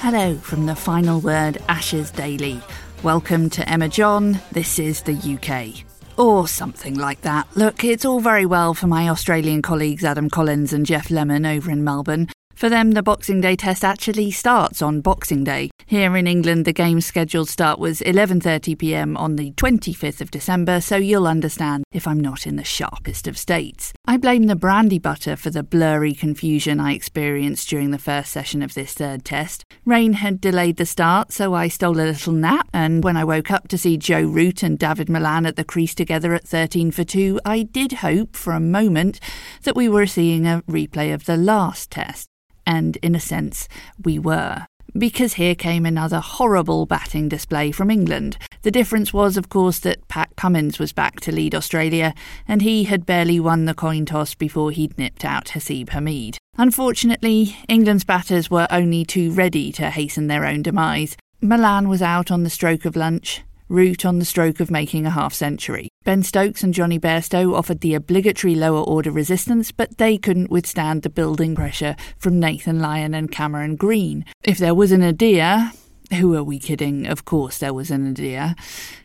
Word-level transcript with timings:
Hello 0.00 0.36
from 0.36 0.66
the 0.66 0.76
final 0.76 1.20
word 1.20 1.58
Ashes 1.68 2.10
Daily. 2.10 2.60
Welcome 3.02 3.50
to 3.50 3.68
Emma 3.68 3.88
John. 3.88 4.38
This 4.52 4.78
is 4.78 5.02
the 5.02 5.14
UK. 5.14 5.84
Or 6.18 6.46
something 6.46 6.96
like 6.96 7.22
that. 7.22 7.48
Look, 7.56 7.82
it's 7.82 8.04
all 8.04 8.20
very 8.20 8.46
well 8.46 8.74
for 8.74 8.86
my 8.86 9.08
Australian 9.08 9.62
colleagues 9.62 10.04
Adam 10.04 10.28
Collins 10.28 10.72
and 10.72 10.84
Geoff 10.84 11.10
Lemon 11.10 11.46
over 11.46 11.70
in 11.70 11.82
Melbourne. 11.82 12.28
For 12.60 12.68
them, 12.68 12.90
the 12.90 13.02
Boxing 13.02 13.40
Day 13.40 13.56
test 13.56 13.82
actually 13.82 14.30
starts 14.30 14.82
on 14.82 15.00
Boxing 15.00 15.44
Day. 15.44 15.70
Here 15.86 16.14
in 16.14 16.26
England, 16.26 16.66
the 16.66 16.74
game's 16.74 17.06
scheduled 17.06 17.48
start 17.48 17.78
was 17.78 18.02
11:30 18.02 18.78
p.m. 18.78 19.16
on 19.16 19.36
the 19.36 19.52
25th 19.52 20.20
of 20.20 20.30
December, 20.30 20.82
so 20.82 20.96
you'll 20.96 21.26
understand 21.26 21.84
if 21.90 22.06
I'm 22.06 22.20
not 22.20 22.46
in 22.46 22.56
the 22.56 22.62
sharpest 22.62 23.26
of 23.26 23.38
states. 23.38 23.94
I 24.04 24.18
blame 24.18 24.42
the 24.42 24.56
brandy 24.56 24.98
butter 24.98 25.36
for 25.36 25.48
the 25.48 25.62
blurry 25.62 26.12
confusion 26.12 26.80
I 26.80 26.92
experienced 26.92 27.70
during 27.70 27.92
the 27.92 27.98
first 27.98 28.30
session 28.30 28.60
of 28.60 28.74
this 28.74 28.92
third 28.92 29.24
test. 29.24 29.64
Rain 29.86 30.12
had 30.12 30.38
delayed 30.38 30.76
the 30.76 30.84
start, 30.84 31.32
so 31.32 31.54
I 31.54 31.68
stole 31.68 31.98
a 31.98 32.12
little 32.12 32.34
nap, 32.34 32.68
and 32.74 33.02
when 33.02 33.16
I 33.16 33.24
woke 33.24 33.50
up 33.50 33.68
to 33.68 33.78
see 33.78 33.96
Joe 33.96 34.20
Root 34.20 34.62
and 34.62 34.78
Dawid 34.78 35.08
Malan 35.08 35.46
at 35.46 35.56
the 35.56 35.64
crease 35.64 35.94
together 35.94 36.34
at 36.34 36.46
13 36.46 36.90
for 36.90 37.04
2, 37.04 37.40
I 37.42 37.62
did 37.62 38.04
hope 38.04 38.36
for 38.36 38.52
a 38.52 38.60
moment 38.60 39.18
that 39.62 39.76
we 39.76 39.88
were 39.88 40.06
seeing 40.06 40.46
a 40.46 40.62
replay 40.68 41.14
of 41.14 41.24
the 41.24 41.38
last 41.38 41.90
test 41.90 42.29
and 42.70 42.96
in 42.98 43.16
a 43.16 43.20
sense, 43.20 43.68
we 44.04 44.16
were. 44.16 44.64
Because 44.96 45.34
here 45.34 45.56
came 45.56 45.84
another 45.84 46.20
horrible 46.20 46.86
batting 46.86 47.28
display 47.28 47.72
from 47.72 47.90
England. 47.90 48.38
The 48.62 48.70
difference 48.70 49.12
was, 49.12 49.36
of 49.36 49.48
course, 49.48 49.80
that 49.80 50.06
Pat 50.06 50.36
Cummins 50.36 50.78
was 50.78 50.92
back 50.92 51.18
to 51.20 51.32
lead 51.32 51.54
Australia, 51.54 52.14
and 52.46 52.62
he 52.62 52.84
had 52.84 53.06
barely 53.06 53.40
won 53.40 53.64
the 53.64 53.74
coin 53.74 54.04
toss 54.06 54.34
before 54.34 54.70
he'd 54.70 54.96
nipped 54.98 55.24
out 55.24 55.46
Haseeb 55.46 55.88
Hameed. 55.88 56.36
Unfortunately, 56.58 57.56
England's 57.68 58.04
batters 58.04 58.50
were 58.50 58.68
only 58.70 59.04
too 59.04 59.32
ready 59.32 59.72
to 59.72 59.90
hasten 59.90 60.28
their 60.28 60.44
own 60.44 60.62
demise. 60.62 61.16
Malan 61.40 61.88
was 61.88 62.02
out 62.02 62.30
on 62.30 62.44
the 62.44 62.50
stroke 62.50 62.84
of 62.84 62.96
lunch, 62.96 63.42
Root 63.70 64.04
on 64.04 64.18
the 64.18 64.24
stroke 64.24 64.58
of 64.58 64.70
making 64.70 65.06
a 65.06 65.10
half 65.10 65.32
century. 65.32 65.88
Ben 66.04 66.24
Stokes 66.24 66.64
and 66.64 66.74
Jonny 66.74 66.98
Bairstow 66.98 67.54
offered 67.54 67.80
the 67.80 67.94
obligatory 67.94 68.56
lower 68.56 68.82
order 68.82 69.12
resistance, 69.12 69.70
but 69.70 69.96
they 69.96 70.18
couldn't 70.18 70.50
withstand 70.50 71.02
the 71.02 71.08
building 71.08 71.54
pressure 71.54 71.94
from 72.18 72.40
Nathan 72.40 72.80
Lyon 72.80 73.14
and 73.14 73.30
Cameron 73.30 73.76
Green. 73.76 74.24
If 74.42 74.58
there 74.58 74.74
was 74.74 74.90
an 74.90 75.04
idea, 75.04 75.72
who 76.18 76.34
are 76.34 76.42
we 76.42 76.58
kidding? 76.58 77.06
Of 77.06 77.24
course 77.24 77.58
there 77.58 77.72
was 77.72 77.92
an 77.92 78.08
idea. 78.08 78.56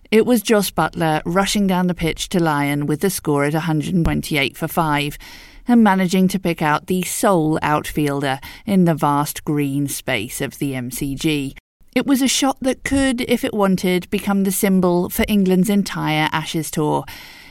It 0.10 0.26
was 0.26 0.42
Jos 0.42 0.72
Buttler 0.72 1.22
rushing 1.26 1.68
down 1.68 1.86
the 1.86 1.94
pitch 1.94 2.30
to 2.30 2.42
Lyon 2.42 2.88
with 2.88 3.02
the 3.02 3.12
score 3.12 3.44
at 3.44 3.54
128 3.54 4.58
for 4.58 4.68
5 4.68 5.18
and 5.68 5.84
managing 5.84 6.28
to 6.30 6.40
pick 6.40 6.64
out 6.64 6.88
the 6.88 7.04
sole 7.04 7.60
outfielder 7.62 8.40
in 8.66 8.86
the 8.86 8.96
vast 8.96 9.44
green 9.44 9.88
space 9.88 10.42
of 10.42 10.58
the 10.58 10.74
MCG. 10.74 11.56
It 11.96 12.06
was 12.06 12.22
a 12.22 12.28
shot 12.28 12.58
that 12.60 12.84
could, 12.84 13.22
if 13.22 13.46
it 13.46 13.54
wanted, 13.54 14.10
become 14.10 14.44
the 14.44 14.52
symbol 14.52 15.10
for 15.10 15.24
England's 15.30 15.70
entire 15.70 16.28
Ashes 16.34 16.70
tour. 16.70 17.06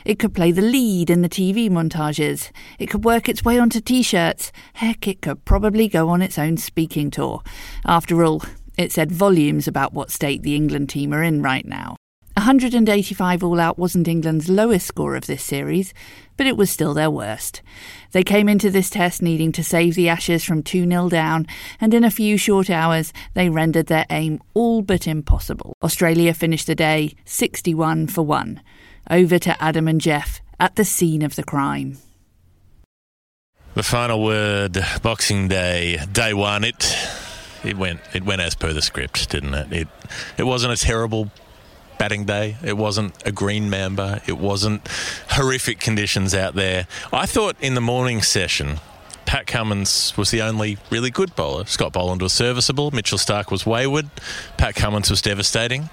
It 0.05 0.19
could 0.19 0.35
play 0.35 0.53
the 0.53 0.61
lead 0.61 1.09
in 1.09 1.23
the 1.23 1.31
TV 1.31 1.71
montages. 1.71 2.51
It 2.79 2.91
could 2.91 3.07
work 3.07 3.27
its 3.27 3.43
way 3.43 3.59
onto 3.59 3.81
t 3.81 4.03
shirts. 4.03 4.53
Heck, 4.75 5.09
it 5.09 5.23
could 5.23 5.47
probably 5.47 5.89
go 5.89 6.11
on 6.11 6.21
its 6.21 6.39
own 6.39 6.59
speaking 6.59 7.11
tour. 7.11 7.43
After 7.87 8.23
all, 8.23 8.43
it 8.77 8.93
said 8.93 9.11
volumes 9.11 9.67
about 9.67 9.95
what 9.95 10.11
state 10.11 10.43
the 10.43 10.55
England 10.55 10.91
team 10.91 11.15
are 11.15 11.23
in 11.23 11.41
right 11.41 11.65
now. 11.65 11.97
185 12.45 13.43
all 13.43 13.59
out 13.59 13.79
wasn't 13.79 14.07
England's 14.07 14.51
lowest 14.51 14.87
score 14.87 15.17
of 15.17 15.27
this 15.27 15.43
series, 15.43 15.95
but 16.37 16.47
it 16.47 16.59
was 16.59 16.71
still 16.71 16.93
their 16.93 17.11
worst. 17.11 17.63
They 18.13 18.23
came 18.23 18.51
into 18.51 18.71
this 18.71 18.91
test 18.91 19.23
needing 19.23 19.51
to 19.53 19.65
save 19.65 19.95
the 19.95 20.11
Ashes 20.11 20.45
from 20.45 20.63
2 20.63 20.87
0 20.87 21.09
down, 21.09 21.47
and 21.81 21.95
in 21.95 22.05
a 22.05 22.11
few 22.11 22.37
short 22.37 22.69
hours, 22.69 23.15
they 23.33 23.49
rendered 23.49 23.87
their 23.87 24.05
aim 24.11 24.43
all 24.53 24.83
but 24.83 25.07
impossible. 25.07 25.73
Australia 25.83 26.35
finished 26.35 26.67
the 26.67 26.75
day 26.75 27.17
61 27.25 28.09
for 28.09 28.21
1. 28.21 28.61
Over 29.11 29.39
to 29.39 29.63
Adam 29.63 29.89
and 29.89 29.99
Geoff 29.99 30.43
at 30.61 30.77
the 30.77 30.85
scene 30.85 31.23
of 31.23 31.37
the 31.37 31.45
crime. 31.45 31.97
The 33.73 33.83
final 33.83 34.23
word, 34.23 34.77
Boxing 35.03 35.49
Day, 35.49 35.99
day 36.13 36.35
one. 36.35 36.65
It 36.65 36.95
it 37.65 37.79
went 37.79 38.01
it 38.13 38.23
went 38.23 38.43
as 38.43 38.55
per 38.55 38.75
the 38.75 38.83
script, 38.83 39.31
didn't 39.31 39.55
it? 39.55 39.73
It 39.73 39.89
it 40.37 40.43
wasn't 40.43 40.75
a 40.75 40.77
terrible 40.77 41.31
batting 41.99 42.25
day. 42.25 42.57
It 42.63 42.77
wasn't 42.77 43.15
a 43.27 43.33
green 43.33 43.71
mamba. 43.71 44.21
It 44.27 44.39
wasn't 44.39 44.87
horrific 45.31 45.81
conditions 45.81 46.35
out 46.35 46.55
there. 46.55 46.87
I 47.13 47.27
thought 47.27 47.57
in 47.61 47.75
the 47.75 47.81
morning 47.81 48.23
session, 48.23 48.81
Pat 49.27 49.47
Cummins 49.47 50.13
was 50.17 50.31
the 50.31 50.43
only 50.43 50.79
really 50.91 51.11
good 51.11 51.35
bowler. 51.35 51.65
Scott 51.67 51.93
Boland 51.93 52.21
was 52.23 52.33
serviceable. 52.33 52.91
Mitchell 52.91 53.19
Starc 53.19 53.51
was 53.51 53.65
wayward. 53.65 54.11
Pat 54.57 54.75
Cummins 54.75 55.11
was 55.11 55.23
devastating. 55.23 55.89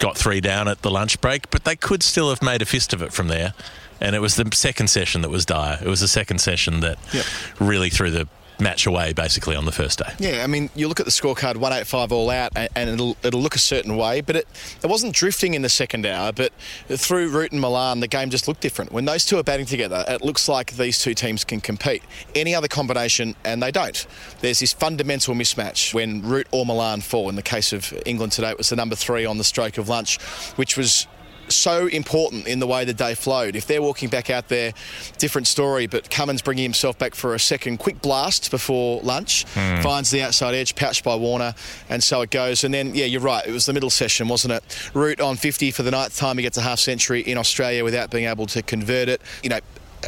Got 0.00 0.16
three 0.16 0.40
down 0.40 0.68
at 0.68 0.82
the 0.82 0.90
lunch 0.90 1.20
break, 1.20 1.50
but 1.50 1.64
they 1.64 1.76
could 1.76 2.02
still 2.02 2.30
have 2.30 2.42
made 2.42 2.62
a 2.62 2.64
fist 2.66 2.92
of 2.92 3.02
it 3.02 3.12
from 3.12 3.28
there. 3.28 3.54
And 4.00 4.14
it 4.16 4.18
was 4.20 4.34
the 4.36 4.48
second 4.52 4.88
session 4.88 5.22
that 5.22 5.30
was 5.30 5.46
dire. 5.46 5.78
It 5.80 5.88
was 5.88 6.00
the 6.00 6.08
second 6.08 6.38
session 6.40 6.80
that 6.80 6.98
Yep. 7.12 7.24
really 7.60 7.90
threw 7.90 8.10
the 8.10 8.28
match 8.58 8.86
away, 8.86 9.12
basically, 9.12 9.56
on 9.56 9.64
the 9.64 9.72
first 9.72 9.98
day. 9.98 10.12
Yeah, 10.18 10.44
I 10.44 10.46
mean, 10.46 10.70
you 10.74 10.88
look 10.88 11.00
at 11.00 11.06
the 11.06 11.12
scorecard, 11.12 11.56
185 11.56 12.12
all 12.12 12.30
out, 12.30 12.52
and 12.56 12.90
it'll, 12.90 13.16
it'll 13.22 13.40
look 13.40 13.54
a 13.54 13.60
certain 13.60 13.96
way, 13.96 14.20
but 14.20 14.36
it, 14.36 14.48
it 14.82 14.86
wasn't 14.86 15.14
drifting 15.14 15.54
in 15.54 15.62
the 15.62 15.68
second 15.68 16.06
hour, 16.06 16.32
but 16.32 16.52
through 16.88 17.28
Root 17.28 17.52
and 17.52 17.60
Malan, 17.60 18.00
the 18.00 18.08
game 18.08 18.30
just 18.30 18.48
looked 18.48 18.60
different. 18.60 18.92
When 18.92 19.04
those 19.04 19.24
two 19.24 19.38
are 19.38 19.42
batting 19.42 19.66
together, 19.66 20.04
it 20.08 20.22
looks 20.22 20.48
like 20.48 20.72
these 20.72 20.98
two 20.98 21.14
teams 21.14 21.44
can 21.44 21.60
compete. 21.60 22.02
Any 22.34 22.54
other 22.54 22.68
combination, 22.68 23.34
and 23.44 23.62
they 23.62 23.70
don't. 23.70 24.06
There's 24.40 24.60
this 24.60 24.72
fundamental 24.72 25.34
mismatch 25.34 25.94
when 25.94 26.22
Root 26.22 26.46
or 26.50 26.64
Malan 26.66 27.00
fall. 27.00 27.28
In 27.28 27.36
the 27.36 27.42
case 27.42 27.72
of 27.72 27.92
England 28.06 28.32
today, 28.32 28.50
it 28.50 28.58
was 28.58 28.68
the 28.68 28.76
number 28.76 28.96
three 28.96 29.24
on 29.26 29.38
the 29.38 29.44
stroke 29.44 29.78
of 29.78 29.88
lunch, 29.88 30.20
which 30.56 30.76
was 30.76 31.06
so 31.48 31.86
important 31.86 32.46
in 32.46 32.58
the 32.58 32.66
way 32.66 32.84
the 32.84 32.94
day 32.94 33.14
flowed. 33.14 33.56
If 33.56 33.66
they're 33.66 33.82
walking 33.82 34.08
back 34.08 34.30
out 34.30 34.48
there, 34.48 34.72
different 35.18 35.46
story. 35.46 35.86
But 35.86 36.10
Cummins 36.10 36.42
bringing 36.42 36.64
himself 36.64 36.98
back 36.98 37.14
for 37.14 37.34
a 37.34 37.38
second 37.38 37.78
quick 37.78 38.00
blast 38.02 38.50
before 38.50 39.00
lunch, 39.02 39.44
hmm. 39.54 39.82
finds 39.82 40.10
the 40.10 40.22
outside 40.22 40.54
edge, 40.54 40.74
pouched 40.74 41.04
by 41.04 41.14
Warner, 41.16 41.54
and 41.88 42.02
so 42.02 42.22
it 42.22 42.30
goes. 42.30 42.64
And 42.64 42.72
then, 42.72 42.94
yeah, 42.94 43.06
you're 43.06 43.20
right. 43.20 43.46
It 43.46 43.52
was 43.52 43.66
the 43.66 43.72
middle 43.72 43.90
session, 43.90 44.28
wasn't 44.28 44.54
it? 44.54 44.90
Root 44.94 45.20
on 45.20 45.36
50 45.36 45.70
for 45.70 45.82
the 45.82 45.90
ninth 45.90 46.16
time 46.16 46.36
he 46.38 46.42
gets 46.42 46.58
a 46.58 46.62
half 46.62 46.78
century 46.78 47.20
in 47.20 47.38
Australia 47.38 47.84
without 47.84 48.10
being 48.10 48.26
able 48.26 48.46
to 48.46 48.62
convert 48.62 49.08
it. 49.08 49.20
You 49.42 49.50
know. 49.50 49.60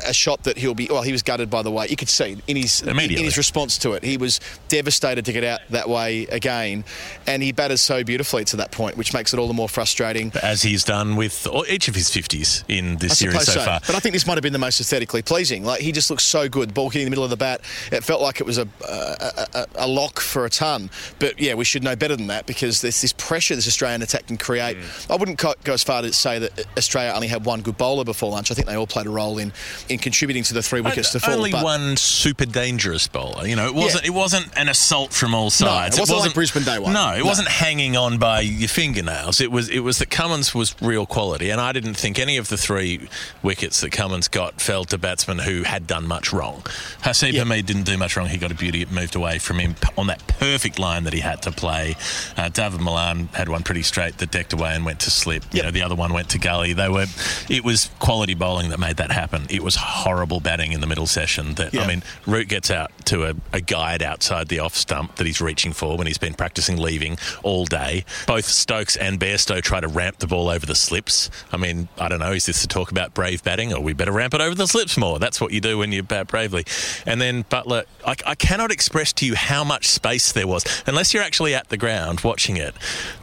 A 0.06 0.12
shot 0.12 0.44
that 0.44 0.58
he'll 0.58 0.74
be. 0.74 0.88
Well, 0.90 1.02
he 1.02 1.12
was 1.12 1.22
gutted 1.22 1.50
by 1.50 1.62
the 1.62 1.70
way. 1.70 1.86
You 1.88 1.96
could 1.96 2.08
see 2.08 2.36
in 2.46 2.56
his 2.56 2.82
in 2.82 2.96
his 2.96 3.36
response 3.36 3.78
to 3.78 3.92
it, 3.92 4.04
he 4.04 4.16
was 4.16 4.40
devastated 4.68 5.24
to 5.26 5.32
get 5.32 5.44
out 5.44 5.60
that 5.70 5.88
way 5.88 6.26
again, 6.26 6.84
and 7.26 7.42
he 7.42 7.52
batted 7.52 7.78
so 7.78 8.04
beautifully 8.04 8.44
to 8.46 8.56
that 8.56 8.72
point, 8.72 8.96
which 8.96 9.14
makes 9.14 9.32
it 9.32 9.38
all 9.38 9.48
the 9.48 9.54
more 9.54 9.68
frustrating. 9.68 10.32
As 10.42 10.62
he's 10.62 10.84
done 10.84 11.16
with 11.16 11.46
each 11.68 11.88
of 11.88 11.94
his 11.94 12.08
50s 12.08 12.64
in 12.68 12.96
this 12.96 13.18
series 13.18 13.44
so, 13.44 13.52
so, 13.52 13.60
far. 13.60 13.80
but 13.86 13.94
I 13.94 14.00
think 14.00 14.12
this 14.12 14.26
might 14.26 14.34
have 14.34 14.42
been 14.42 14.52
the 14.52 14.58
most 14.58 14.80
aesthetically 14.80 15.22
pleasing. 15.22 15.64
Like 15.64 15.80
he 15.80 15.92
just 15.92 16.10
looks 16.10 16.24
so 16.24 16.48
good, 16.48 16.74
ball 16.74 16.90
hitting 16.90 17.06
the 17.06 17.10
middle 17.10 17.24
of 17.24 17.30
the 17.30 17.36
bat. 17.36 17.60
It 17.92 18.04
felt 18.04 18.20
like 18.20 18.40
it 18.40 18.46
was 18.46 18.58
a 18.58 18.68
a, 18.88 19.46
a, 19.54 19.66
a 19.76 19.88
lock 19.88 20.20
for 20.20 20.44
a 20.44 20.50
ton. 20.50 20.90
But 21.18 21.40
yeah, 21.40 21.54
we 21.54 21.64
should 21.64 21.82
know 21.82 21.96
better 21.96 22.16
than 22.16 22.28
that 22.28 22.46
because 22.46 22.80
there's 22.80 23.00
this 23.00 23.12
pressure 23.12 23.54
this 23.54 23.68
Australian 23.68 24.02
attack 24.02 24.26
can 24.26 24.36
create. 24.36 24.76
Mm. 24.76 25.10
I 25.10 25.16
wouldn't 25.16 25.38
go 25.38 25.54
as 25.72 25.82
far 25.82 26.02
to 26.02 26.12
say 26.12 26.38
that 26.38 26.66
Australia 26.76 27.12
only 27.14 27.28
had 27.28 27.44
one 27.44 27.62
good 27.62 27.76
bowler 27.76 28.04
before 28.04 28.30
lunch. 28.30 28.50
I 28.50 28.54
think 28.54 28.66
they 28.66 28.76
all 28.76 28.86
played 28.86 29.06
a 29.06 29.10
role 29.10 29.38
in 29.38 29.52
in 29.88 29.98
contributing 29.98 30.42
to 30.44 30.54
the 30.54 30.62
three 30.62 30.80
wickets 30.80 31.12
to 31.12 31.20
fall. 31.20 31.34
Only 31.34 31.52
one 31.52 31.96
super 31.96 32.46
dangerous 32.46 33.06
bowler. 33.08 33.46
You 33.46 33.56
know, 33.56 33.66
it 33.66 33.74
wasn't. 33.74 34.04
It 34.06 34.10
wasn't 34.10 34.48
an 34.58 34.68
assault 34.68 35.12
from 35.12 35.34
all 35.34 35.50
sides. 35.50 35.96
it 35.96 36.00
wasn't 36.00 36.20
like 36.20 36.34
Brisbane 36.34 36.62
day 36.64 36.78
one. 36.78 36.92
No, 36.92 37.12
it 37.12 37.18
No. 37.20 37.24
wasn't 37.26 37.48
hanging 37.48 37.96
on 37.96 38.18
by 38.18 38.40
your 38.40 38.68
fingernails. 38.68 39.40
It 39.40 39.50
was. 39.52 39.68
It 39.68 39.80
was 39.80 39.98
that 39.98 40.10
Cummins 40.10 40.54
was 40.54 40.74
real 40.80 41.06
quality, 41.06 41.50
and 41.50 41.60
I 41.60 41.72
didn't 41.72 41.94
think 41.94 42.18
any 42.18 42.36
of 42.36 42.48
the 42.48 42.56
three 42.56 43.08
wickets 43.42 43.80
that 43.80 43.90
Cummins 43.92 44.28
got 44.28 44.60
fell 44.60 44.84
to 44.86 44.98
batsmen 44.98 45.38
who 45.38 45.62
had 45.62 45.86
done 45.86 46.06
much 46.06 46.32
wrong. 46.32 46.62
Haseeb 47.02 47.32
Yeah. 47.32 47.44
Hameed 47.44 47.66
didn't 47.66 47.84
do 47.84 47.96
much 47.96 48.16
wrong. 48.16 48.28
He 48.28 48.38
got 48.38 48.50
a 48.50 48.54
beauty. 48.54 48.82
It 48.82 48.90
moved 48.90 49.14
away 49.14 49.38
from 49.38 49.58
him 49.58 49.76
on 49.96 50.06
that 50.08 50.26
perfect 50.26 50.78
line 50.78 51.04
that 51.04 51.12
he 51.12 51.20
had 51.20 51.42
to 51.42 51.52
play. 51.52 51.96
Uh, 52.36 52.48
Dawid 52.48 52.80
Malan 52.80 53.28
had 53.34 53.48
one 53.48 53.62
pretty 53.62 53.82
straight 53.82 54.18
that 54.18 54.30
decked 54.30 54.52
away 54.52 54.74
and 54.74 54.84
went 54.84 55.00
to 55.00 55.10
slip. 55.10 55.44
You 55.52 55.62
know, 55.62 55.70
the 55.70 55.82
other 55.82 55.94
one 55.94 56.12
went 56.12 56.30
to 56.30 56.38
gully. 56.38 56.72
They 56.72 56.88
were. 56.88 57.06
It 57.48 57.64
was 57.64 57.90
quality 57.98 58.34
bowling 58.34 58.70
that 58.70 58.78
made 58.80 58.96
that 58.96 59.10
happen. 59.12 59.46
It 59.50 59.62
was 59.62 59.75
horrible 59.76 60.40
batting 60.40 60.72
in 60.72 60.80
the 60.80 60.86
middle 60.86 61.06
session. 61.06 61.54
That 61.54 61.76
I 61.76 61.86
mean, 61.86 62.02
Root 62.26 62.48
gets 62.48 62.70
out 62.70 62.90
to 63.06 63.24
a, 63.24 63.34
a 63.52 63.60
guide 63.60 64.02
outside 64.02 64.48
the 64.48 64.58
off 64.60 64.74
stump 64.74 65.16
that 65.16 65.26
he's 65.26 65.40
reaching 65.40 65.72
for 65.72 65.96
when 65.96 66.06
he's 66.06 66.18
been 66.18 66.34
practicing 66.34 66.76
leaving 66.76 67.18
all 67.42 67.64
day. 67.64 68.04
Both 68.26 68.46
Stokes 68.46 68.96
and 68.96 69.20
Bairstow 69.20 69.62
try 69.62 69.80
to 69.80 69.88
ramp 69.88 70.18
the 70.18 70.26
ball 70.26 70.48
over 70.48 70.66
the 70.66 70.74
slips. 70.74 71.30
I 71.52 71.56
mean, 71.56 71.88
I 71.98 72.08
don't 72.08 72.20
know, 72.20 72.32
is 72.32 72.46
this 72.46 72.62
to 72.62 72.68
talk 72.68 72.90
about 72.90 73.14
brave 73.14 73.42
batting 73.44 73.72
or 73.72 73.80
we 73.80 73.92
better 73.92 74.12
ramp 74.12 74.34
it 74.34 74.40
over 74.40 74.54
the 74.54 74.66
slips 74.66 74.96
more? 74.96 75.18
That's 75.18 75.40
what 75.40 75.52
you 75.52 75.60
do 75.60 75.78
when 75.78 75.92
you 75.92 76.02
bat 76.02 76.28
bravely. 76.28 76.64
And 77.04 77.20
then 77.20 77.44
Buttler, 77.44 77.84
I, 78.04 78.16
I 78.26 78.34
cannot 78.34 78.70
express 78.70 79.12
to 79.14 79.26
you 79.26 79.34
how 79.34 79.64
much 79.64 79.88
space 79.88 80.32
there 80.32 80.46
was, 80.46 80.64
unless 80.86 81.14
you're 81.14 81.22
actually 81.22 81.54
at 81.54 81.68
the 81.68 81.76
ground 81.76 82.20
watching 82.20 82.56
it. 82.56 82.74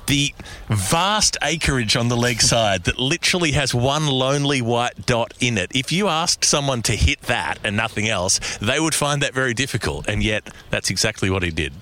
The 0.07 0.33
vast 0.67 1.37
acreage 1.41 1.95
on 1.95 2.09
the 2.09 2.17
leg 2.17 2.41
side 2.41 2.83
that 2.85 2.99
literally 2.99 3.53
has 3.53 3.73
one 3.73 4.07
lonely 4.07 4.61
white 4.61 5.05
dot 5.05 5.33
in 5.39 5.57
it. 5.57 5.71
If 5.73 5.91
you 5.91 6.07
asked 6.07 6.43
someone 6.43 6.81
to 6.83 6.93
hit 6.93 7.21
that 7.23 7.57
and 7.63 7.77
nothing 7.77 8.09
else, 8.09 8.57
they 8.57 8.79
would 8.79 8.95
find 8.95 9.21
that 9.21 9.33
very 9.33 9.53
difficult. 9.53 10.07
And 10.07 10.21
yet, 10.21 10.49
that's 10.69 10.89
exactly 10.89 11.29
what 11.29 11.43
he 11.43 11.51
did. 11.51 11.73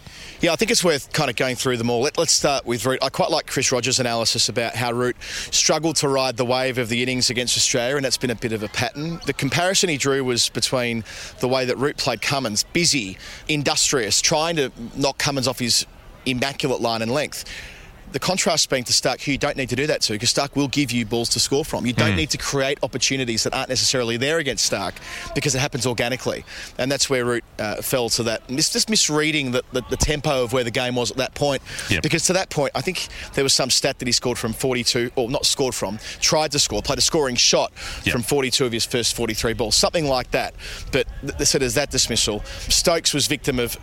Yeah, 0.41 0.53
I 0.53 0.55
think 0.55 0.71
it's 0.71 0.83
worth 0.83 1.13
kind 1.13 1.29
of 1.29 1.35
going 1.35 1.55
through 1.55 1.77
them 1.77 1.91
all. 1.91 2.01
Let, 2.01 2.17
let's 2.17 2.31
start 2.31 2.65
with 2.65 2.83
Root. 2.83 2.97
I 3.03 3.09
quite 3.09 3.29
like 3.29 3.45
Chris 3.45 3.71
Rogers' 3.71 3.99
analysis 3.99 4.49
about 4.49 4.75
how 4.75 4.91
Root 4.91 5.15
struggled 5.21 5.97
to 5.97 6.07
ride 6.07 6.35
the 6.35 6.45
wave 6.45 6.79
of 6.79 6.89
the 6.89 7.03
innings 7.03 7.29
against 7.29 7.55
Australia, 7.57 7.95
and 7.95 8.03
that's 8.03 8.17
been 8.17 8.31
a 8.31 8.35
bit 8.35 8.51
of 8.51 8.63
a 8.63 8.67
pattern. 8.67 9.19
The 9.27 9.33
comparison 9.33 9.89
he 9.89 9.97
drew 9.97 10.23
was 10.23 10.49
between 10.49 11.03
the 11.41 11.47
way 11.47 11.65
that 11.65 11.77
Root 11.77 11.97
played 11.97 12.23
Cummins, 12.23 12.63
busy, 12.63 13.19
industrious, 13.47 14.19
trying 14.19 14.55
to 14.55 14.71
knock 14.95 15.19
Cummins 15.19 15.47
off 15.47 15.59
his 15.59 15.85
immaculate 16.25 16.81
line 16.81 17.03
and 17.03 17.11
length. 17.11 17.45
The 18.11 18.19
contrast 18.19 18.69
being 18.69 18.83
to 18.83 18.91
Starc, 18.93 19.23
who 19.23 19.31
you 19.31 19.37
don't 19.37 19.55
need 19.55 19.69
to 19.69 19.75
do 19.75 19.87
that 19.87 20.01
to, 20.01 20.13
because 20.13 20.33
Starc 20.33 20.55
will 20.55 20.67
give 20.67 20.91
you 20.91 21.05
balls 21.05 21.29
to 21.29 21.39
score 21.39 21.63
from. 21.63 21.85
You 21.85 21.93
don't 21.93 22.15
need 22.17 22.29
to 22.31 22.37
create 22.37 22.77
opportunities 22.83 23.43
that 23.43 23.53
aren't 23.53 23.69
necessarily 23.69 24.17
there 24.17 24.39
against 24.39 24.69
Starc, 24.69 24.93
because 25.33 25.55
it 25.55 25.59
happens 25.59 25.85
organically, 25.85 26.43
and 26.77 26.91
that's 26.91 27.09
where 27.09 27.23
Root 27.23 27.43
uh, 27.57 27.81
fell 27.81 28.09
to 28.09 28.23
that. 28.23 28.47
Just 28.49 28.89
misreading 28.89 29.51
the, 29.51 29.63
the, 29.71 29.81
the 29.89 29.95
tempo 29.97 30.43
of 30.43 30.51
where 30.51 30.63
the 30.65 30.71
game 30.71 30.95
was 30.95 31.09
at 31.11 31.17
that 31.17 31.33
point, 31.35 31.61
Yep. 31.89 32.03
because 32.03 32.25
to 32.25 32.33
that 32.33 32.49
point, 32.49 32.71
I 32.75 32.81
think 32.81 33.07
there 33.33 33.43
was 33.45 33.53
some 33.53 33.69
stat 33.69 33.99
that 33.99 34.07
he 34.07 34.11
scored 34.11 34.37
from 34.37 34.51
42, 34.53 35.11
or 35.15 35.29
not 35.29 35.45
scored 35.45 35.73
from, 35.73 35.97
tried 36.19 36.51
to 36.51 36.59
score, 36.59 36.81
played 36.81 36.97
a 36.99 37.01
scoring 37.01 37.35
shot 37.35 37.71
Yep. 38.03 38.11
from 38.13 38.23
42 38.23 38.65
of 38.65 38.71
his 38.73 38.85
first 38.85 39.15
43 39.15 39.53
balls, 39.53 39.75
something 39.77 40.05
like 40.07 40.31
that. 40.31 40.53
But 40.91 41.07
th- 41.21 41.47
so 41.47 41.59
there's 41.59 41.75
that 41.75 41.91
dismissal. 41.91 42.41
Stokes 42.67 43.13
was 43.13 43.27
victim 43.27 43.57
of 43.59 43.77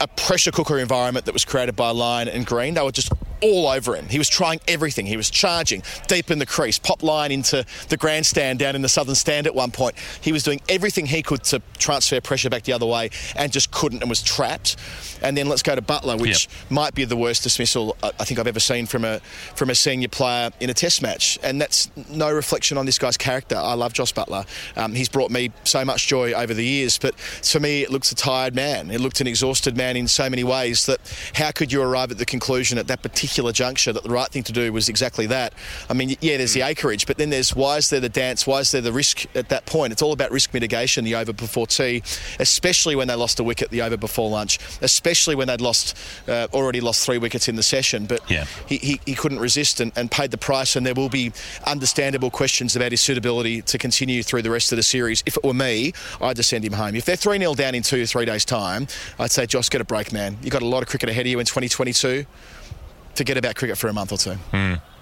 a 0.00 0.08
pressure 0.08 0.50
cooker 0.50 0.78
environment 0.78 1.24
that 1.26 1.32
was 1.32 1.44
created 1.44 1.76
by 1.76 1.90
Lyon 1.90 2.26
and 2.28 2.44
Green. 2.44 2.74
They 2.74 2.82
were 2.82 2.90
just 2.90 3.12
all 3.40 3.68
over 3.68 3.94
him. 3.96 4.08
He 4.08 4.18
was 4.18 4.28
trying 4.28 4.60
everything. 4.68 5.06
He 5.06 5.16
was 5.16 5.30
charging 5.30 5.82
deep 6.06 6.30
in 6.30 6.38
the 6.38 6.46
crease, 6.46 6.78
pop 6.78 7.02
line 7.02 7.32
into 7.32 7.64
the 7.88 7.96
grandstand 7.96 8.58
down 8.58 8.74
in 8.74 8.82
the 8.82 8.88
southern 8.88 9.14
stand 9.14 9.46
at 9.46 9.54
one 9.54 9.70
point. 9.70 9.94
He 10.20 10.32
was 10.32 10.42
doing 10.42 10.60
everything 10.68 11.06
he 11.06 11.22
could 11.22 11.42
to 11.44 11.60
transfer 11.78 12.20
pressure 12.20 12.50
back 12.50 12.62
the 12.64 12.72
other 12.72 12.86
way 12.86 13.10
and 13.36 13.52
just 13.52 13.70
couldn't 13.70 14.00
and 14.02 14.08
was 14.10 14.22
trapped. 14.22 14.76
And 15.22 15.36
then 15.36 15.48
let's 15.48 15.62
go 15.62 15.74
to 15.74 15.82
Buttler, 15.82 16.18
which 16.20 16.46
Yep. 16.46 16.70
might 16.70 16.94
be 16.94 17.04
the 17.04 17.16
worst 17.16 17.42
dismissal 17.42 17.96
I 18.02 18.24
think 18.24 18.38
I've 18.38 18.46
ever 18.46 18.60
seen 18.60 18.86
from 18.86 19.04
a 19.04 19.20
from 19.54 19.70
a 19.70 19.74
senior 19.74 20.08
player 20.08 20.50
in 20.60 20.70
a 20.70 20.74
Test 20.74 21.02
match. 21.02 21.38
And 21.42 21.60
that's 21.60 21.90
no 22.10 22.30
reflection 22.32 22.76
on 22.78 22.86
this 22.86 22.98
guy's 22.98 23.16
character. 23.16 23.56
I 23.56 23.74
love 23.74 23.92
Josh 23.92 24.12
Buttler. 24.14 24.46
Um, 24.76 24.94
he's 24.94 25.08
brought 25.08 25.30
me 25.30 25.50
so 25.64 25.84
much 25.84 26.06
joy 26.06 26.32
over 26.32 26.52
the 26.54 26.64
years, 26.64 26.98
but 26.98 27.18
for 27.18 27.60
me, 27.60 27.82
it 27.82 27.90
looks 27.90 28.12
a 28.12 28.14
tired 28.14 28.54
man. 28.54 28.90
It 28.90 29.00
looked 29.00 29.20
an 29.20 29.26
exhausted 29.26 29.76
man 29.76 29.96
in 29.96 30.08
so 30.08 30.28
many 30.28 30.44
ways 30.44 30.86
that 30.86 31.00
how 31.34 31.50
could 31.50 31.72
you 31.72 31.80
arrive 31.82 32.10
at 32.10 32.18
the 32.18 32.26
conclusion 32.26 32.78
at 32.78 32.86
that 32.88 33.02
particular 33.02 33.23
juncture 33.26 33.92
that 33.92 34.02
the 34.02 34.10
right 34.10 34.28
thing 34.28 34.42
to 34.44 34.52
do 34.52 34.72
was 34.72 34.88
exactly 34.88 35.26
that? 35.26 35.52
I 35.88 35.94
mean, 35.94 36.16
yeah, 36.20 36.36
there's 36.36 36.52
the 36.54 36.62
acreage, 36.62 37.06
but 37.06 37.16
then 37.18 37.30
there's 37.30 37.54
why 37.54 37.76
is 37.76 37.90
there 37.90 38.00
the 38.00 38.08
dance? 38.08 38.46
Why 38.46 38.60
is 38.60 38.70
there 38.70 38.80
the 38.80 38.92
risk 38.92 39.24
at 39.36 39.48
that 39.48 39.66
point? 39.66 39.92
It's 39.92 40.02
all 40.02 40.12
about 40.12 40.30
risk 40.30 40.52
mitigation, 40.54 41.04
the 41.04 41.14
over 41.14 41.32
before 41.32 41.66
tea, 41.66 42.02
especially 42.38 42.96
when 42.96 43.08
they 43.08 43.14
lost 43.14 43.40
a 43.40 43.44
wicket, 43.44 43.70
the 43.70 43.82
over 43.82 43.96
before 43.96 44.28
lunch, 44.30 44.58
especially 44.82 45.34
when 45.34 45.48
they'd 45.48 45.60
lost 45.60 45.96
uh, 46.28 46.48
already 46.52 46.80
lost 46.80 47.04
three 47.04 47.18
wickets 47.18 47.48
in 47.48 47.56
the 47.56 47.62
session. 47.62 48.06
But 48.06 48.20
Yeah. 48.30 48.44
he, 48.66 48.76
he, 48.78 49.00
he 49.06 49.14
couldn't 49.14 49.38
resist 49.38 49.80
and, 49.80 49.92
and 49.96 50.10
paid 50.10 50.30
the 50.30 50.38
price. 50.38 50.76
And 50.76 50.84
there 50.86 50.94
will 50.94 51.08
be 51.08 51.32
understandable 51.66 52.30
questions 52.30 52.76
about 52.76 52.90
his 52.92 53.00
suitability 53.00 53.62
to 53.62 53.78
continue 53.78 54.22
through 54.22 54.42
the 54.42 54.50
rest 54.50 54.72
of 54.72 54.76
the 54.76 54.82
series. 54.82 55.22
If 55.26 55.36
it 55.36 55.44
were 55.44 55.54
me, 55.54 55.92
I'd 56.20 56.36
just 56.36 56.50
send 56.50 56.64
him 56.64 56.72
home. 56.72 56.94
If 56.96 57.04
they're 57.04 57.16
3 57.16 57.38
0 57.38 57.54
down 57.54 57.74
in 57.74 57.82
two 57.82 58.02
or 58.02 58.06
three 58.06 58.24
days' 58.24 58.44
time, 58.44 58.86
I'd 59.18 59.30
say, 59.30 59.46
Josh, 59.46 59.68
get 59.68 59.80
a 59.80 59.84
break, 59.84 60.12
man. 60.12 60.36
You've 60.42 60.52
got 60.52 60.62
a 60.62 60.66
lot 60.66 60.82
of 60.82 60.88
cricket 60.88 61.08
ahead 61.08 61.26
of 61.26 61.30
you 61.30 61.38
in 61.38 61.46
2022. 61.46 62.26
Forget 63.14 63.36
about 63.36 63.54
cricket 63.56 63.78
for 63.78 63.88
a 63.88 63.92
month 63.92 64.12
or 64.12 64.18
two. 64.18 64.36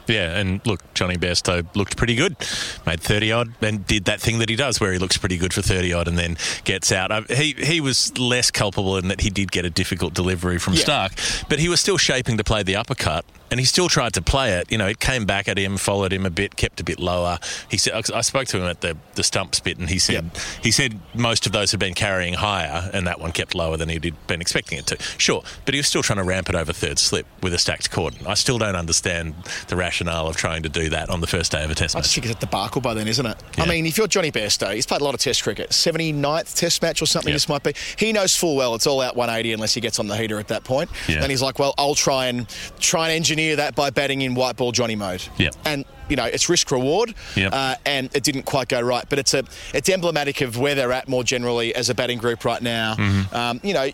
Yeah, 0.09 0.37
and 0.37 0.61
look, 0.67 0.81
Jonny 0.95 1.17
Bairstow 1.17 1.65
looked 1.77 1.97
pretty 1.97 2.17
good. 2.17 2.37
Made 2.85 3.01
30 3.01 3.31
odd 3.33 3.53
and 3.63 3.87
did 3.87 4.07
that 4.07 4.21
thing 4.21 4.41
that 4.41 4.49
he 4.49 4.57
does 4.57 4.81
where 4.81 4.93
he 4.93 4.99
looks 4.99 5.17
pretty 5.17 5.37
good 5.39 5.55
for 5.55 5.63
30 5.63 5.93
odd 5.93 6.09
and 6.09 6.19
then 6.19 6.37
gets 6.65 6.91
out. 6.91 7.13
Uh, 7.13 7.23
he 7.31 7.53
he 7.57 7.81
was 7.81 8.17
less 8.19 8.51
culpable 8.51 8.97
in 8.97 9.07
that 9.09 9.21
he 9.21 9.31
did 9.31 9.53
get 9.53 9.65
a 9.65 9.71
difficult 9.71 10.13
delivery 10.13 10.59
from 10.59 10.75
Yeah. 10.75 10.81
Starc, 10.83 11.45
but 11.49 11.61
he 11.61 11.69
was 11.69 11.81
still 11.81 11.99
shaping 11.99 12.37
to 12.37 12.43
play 12.45 12.65
the 12.65 12.75
uppercut 12.75 13.25
and 13.53 13.61
he 13.61 13.67
still 13.67 13.89
tried 13.89 14.15
to 14.15 14.23
play 14.23 14.55
it. 14.55 14.73
You 14.73 14.79
know, 14.79 14.87
it 14.89 14.99
came 14.99 15.27
back 15.27 15.47
at 15.47 15.57
him, 15.59 15.77
followed 15.77 16.13
him 16.13 16.27
a 16.27 16.31
bit, 16.31 16.57
kept 16.57 16.81
a 16.81 16.85
bit 16.85 16.99
lower. 16.99 17.39
He 17.71 17.77
said 17.77 18.11
I 18.13 18.23
spoke 18.23 18.49
to 18.49 18.57
him 18.57 18.65
at 18.65 18.81
the 18.81 18.97
the 19.15 19.23
stump 19.23 19.55
spit 19.55 19.79
and 19.79 19.89
he 19.89 19.99
said 20.01 20.31
he 20.63 20.71
said 20.73 20.99
most 21.15 21.47
of 21.47 21.53
those 21.53 21.71
had 21.71 21.79
been 21.79 21.95
carrying 21.95 22.35
higher 22.35 22.91
and 22.93 23.07
that 23.07 23.21
one 23.21 23.31
kept 23.31 23.55
lower 23.55 23.77
than 23.77 23.89
he'd 23.91 24.15
been 24.27 24.41
expecting 24.41 24.79
it 24.79 24.87
to. 24.89 24.97
Sure, 25.19 25.43
but 25.67 25.75
he 25.75 25.79
was 25.79 25.87
still 25.87 26.03
trying 26.03 26.17
to 26.17 26.25
ramp 26.25 26.49
it 26.49 26.55
over 26.55 26.73
third 26.73 26.99
slip 26.99 27.27
with 27.43 27.53
a 27.55 27.59
stacked 27.59 27.91
cordon. 27.91 28.27
I 28.27 28.35
still 28.35 28.59
don't 28.59 28.75
understand 28.77 29.35
the 29.69 29.77
rationale 29.77 30.27
of 30.27 30.37
trying 30.37 30.63
to 30.63 30.69
do 30.71 30.89
that 30.89 31.11
on 31.11 31.21
the 31.21 31.27
first 31.27 31.53
day 31.53 31.63
of 31.63 31.71
a 31.71 31.75
test 31.75 31.95
match. 31.95 32.01
I 32.01 32.03
just 32.05 32.15
think 32.15 32.27
it's 32.27 32.37
a 32.37 32.41
debacle 32.41 32.81
by 32.81 32.95
then, 32.95 33.07
isn't 33.07 33.27
it? 33.27 33.37
Yeah. 33.59 33.65
I 33.65 33.69
mean, 33.69 33.85
if 33.85 33.99
you're 33.99 34.07
Jonny 34.07 34.33
Bairstow, 34.33 34.75
he's 34.75 34.87
played 34.87 35.03
a 35.03 35.05
lot 35.05 35.13
of 35.15 35.21
Test 35.21 35.43
cricket. 35.43 35.71
79th 35.71 36.55
Test 36.55 36.81
match 36.81 37.03
or 37.03 37.07
something 37.07 37.29
Yeah. 37.31 37.35
this 37.35 37.49
might 37.49 37.63
be. 37.63 37.75
He 37.99 38.13
knows 38.13 38.35
full 38.35 38.57
well 38.57 38.75
it's 38.75 38.87
all 38.87 39.01
out 39.03 39.15
180 39.17 39.53
unless 39.53 39.75
he 39.75 39.81
gets 39.83 39.99
on 39.99 40.07
the 40.09 40.17
heater 40.17 40.39
at 40.39 40.49
that 40.49 40.65
point. 40.65 40.89
Yeah. 41.07 41.23
And 41.23 41.31
he's 41.31 41.43
like, 41.43 41.59
well, 41.59 41.75
I'll 41.77 41.95
try 41.95 42.27
and 42.27 42.47
try 42.81 43.09
and 43.09 43.13
engineer 43.17 43.42
that 43.57 43.75
by 43.75 43.91
batting 43.91 44.23
in 44.23 44.35
white 44.35 44.57
ball 44.57 44.73
Jonny 44.73 44.97
mode. 44.97 45.23
Yeah. 45.39 45.51
And 45.65 45.85
you 46.09 46.17
know, 46.17 46.25
it's 46.25 46.49
risk 46.49 46.71
reward, 46.71 47.15
Yeah. 47.37 47.49
uh, 47.49 47.75
and 47.87 48.15
it 48.15 48.23
didn't 48.23 48.43
quite 48.43 48.69
go 48.69 48.81
right. 48.81 49.05
But 49.09 49.19
it's 49.19 49.35
a 49.35 49.45
it's 49.73 49.89
emblematic 49.89 50.41
of 50.41 50.59
where 50.59 50.75
they're 50.75 50.93
at 50.93 51.09
more 51.09 51.25
generally 51.25 51.75
as 51.75 51.89
a 51.91 51.95
batting 51.95 52.19
group 52.19 52.45
right 52.45 52.63
now. 52.63 52.95
Mm-hmm. 52.97 53.35
Um, 53.35 53.61
you 53.63 53.75
know. 53.75 53.89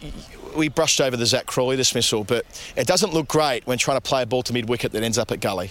We 0.57 0.71
brushed 0.71 1.01
over 1.01 1.17
the 1.17 1.27
Zak 1.27 1.47
Crawley 1.47 1.77
dismissal, 1.77 2.25
but 2.25 2.45
it 2.75 2.87
doesn't 2.87 3.13
look 3.13 3.29
great 3.29 3.65
when 3.67 3.77
trying 3.79 3.99
to 3.99 4.01
play 4.01 4.23
a 4.23 4.27
ball 4.27 4.43
to 4.43 4.53
mid 4.53 4.69
wicket 4.69 4.93
that 4.93 5.03
ends 5.05 5.19
up 5.19 5.31
at 5.31 5.41
gully. 5.41 5.71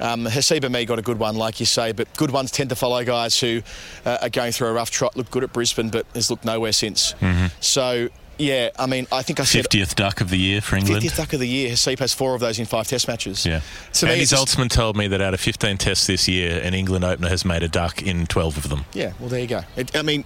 Um, 0.00 0.26
Haseeb 0.26 0.60
Hameed 0.60 0.86
got 0.86 0.98
a 0.98 1.02
good 1.02 1.18
one, 1.18 1.34
like 1.34 1.60
you 1.60 1.66
say, 1.66 1.92
but 1.92 2.14
good 2.16 2.30
ones 2.30 2.50
tend 2.50 2.68
to 2.70 2.76
follow 2.76 3.02
guys 3.04 3.40
who 3.40 3.62
uh, 4.04 4.18
are 4.22 4.28
going 4.28 4.52
through 4.52 4.68
a 4.68 4.72
rough 4.72 4.90
trot. 4.90 5.16
Looked 5.16 5.30
good 5.30 5.42
at 5.42 5.52
Brisbane, 5.52 5.88
but 5.88 6.06
has 6.14 6.30
looked 6.30 6.44
nowhere 6.44 6.72
since. 6.72 7.14
Mm-hmm. 7.14 7.46
So, 7.60 8.08
yeah, 8.38 8.70
I 8.78 8.86
mean, 8.86 9.06
I 9.10 9.22
think 9.22 9.40
I 9.40 9.44
said 9.44 9.64
50th 9.64 9.94
duck 9.96 10.20
of 10.20 10.30
the 10.30 10.38
year 10.38 10.60
for 10.60 10.76
England. 10.76 11.02
50th 11.04 11.16
duck 11.16 11.32
of 11.32 11.40
the 11.40 11.48
year. 11.48 11.70
Haseeb 11.70 11.98
has 11.98 12.14
four 12.14 12.34
of 12.34 12.40
those 12.40 12.58
in 12.58 12.66
five 12.66 12.86
Test 12.86 13.08
matches. 13.08 13.44
Yeah. 13.44 13.60
To 13.94 14.08
Andy 14.08 14.24
just- 14.24 14.32
Zaltzman 14.58 14.70
told 14.70 14.96
me 14.96 15.08
that 15.08 15.20
out 15.20 15.34
of 15.34 15.40
15 15.40 15.76
tests 15.78 16.06
this 16.06 16.28
year, 16.28 16.60
an 16.62 16.72
England 16.74 17.04
opener 17.04 17.28
has 17.28 17.44
made 17.44 17.62
a 17.62 17.68
duck 17.68 18.02
in 18.02 18.26
12 18.26 18.56
of 18.58 18.68
them. 18.68 18.84
Yeah, 18.94 19.12
well, 19.18 19.28
there 19.28 19.40
you 19.40 19.46
go. 19.48 19.62
It, 19.76 19.96
I 19.96 20.02
mean, 20.02 20.24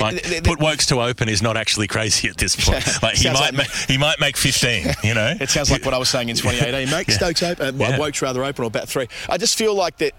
Like, 0.00 0.14
it- 0.14 0.30
it- 0.30 0.44
put 0.44 0.60
Woakes 0.60 0.86
to 0.86 1.00
open 1.02 1.28
is 1.28 1.42
not 1.42 1.56
actually 1.56 1.88
crazy 1.88 2.28
at 2.28 2.36
this 2.36 2.54
point. 2.54 2.84
Like 3.02 3.16
he 3.16 3.28
might, 3.28 3.34
like- 3.40 3.54
ma- 3.54 3.64
he 3.88 3.98
might 3.98 4.20
make 4.20 4.36
15. 4.36 4.94
You 5.02 5.14
know, 5.14 5.34
It 5.40 5.50
sounds 5.50 5.70
like 5.72 5.84
what 5.84 5.92
I 5.94 5.98
was 5.98 6.08
saying 6.08 6.28
in 6.28 6.36
2018. 6.36 6.88
Make 6.90 7.08
Yeah. 7.08 7.14
Stokes 7.16 7.42
open, 7.42 7.78
Yeah. 7.80 7.98
Woakes 7.98 8.22
rather 8.22 8.44
open 8.44 8.64
or 8.64 8.70
bat 8.70 8.88
three. 8.88 9.08
I 9.28 9.36
just 9.38 9.58
feel 9.58 9.74
like 9.74 9.96
that. 9.98 10.12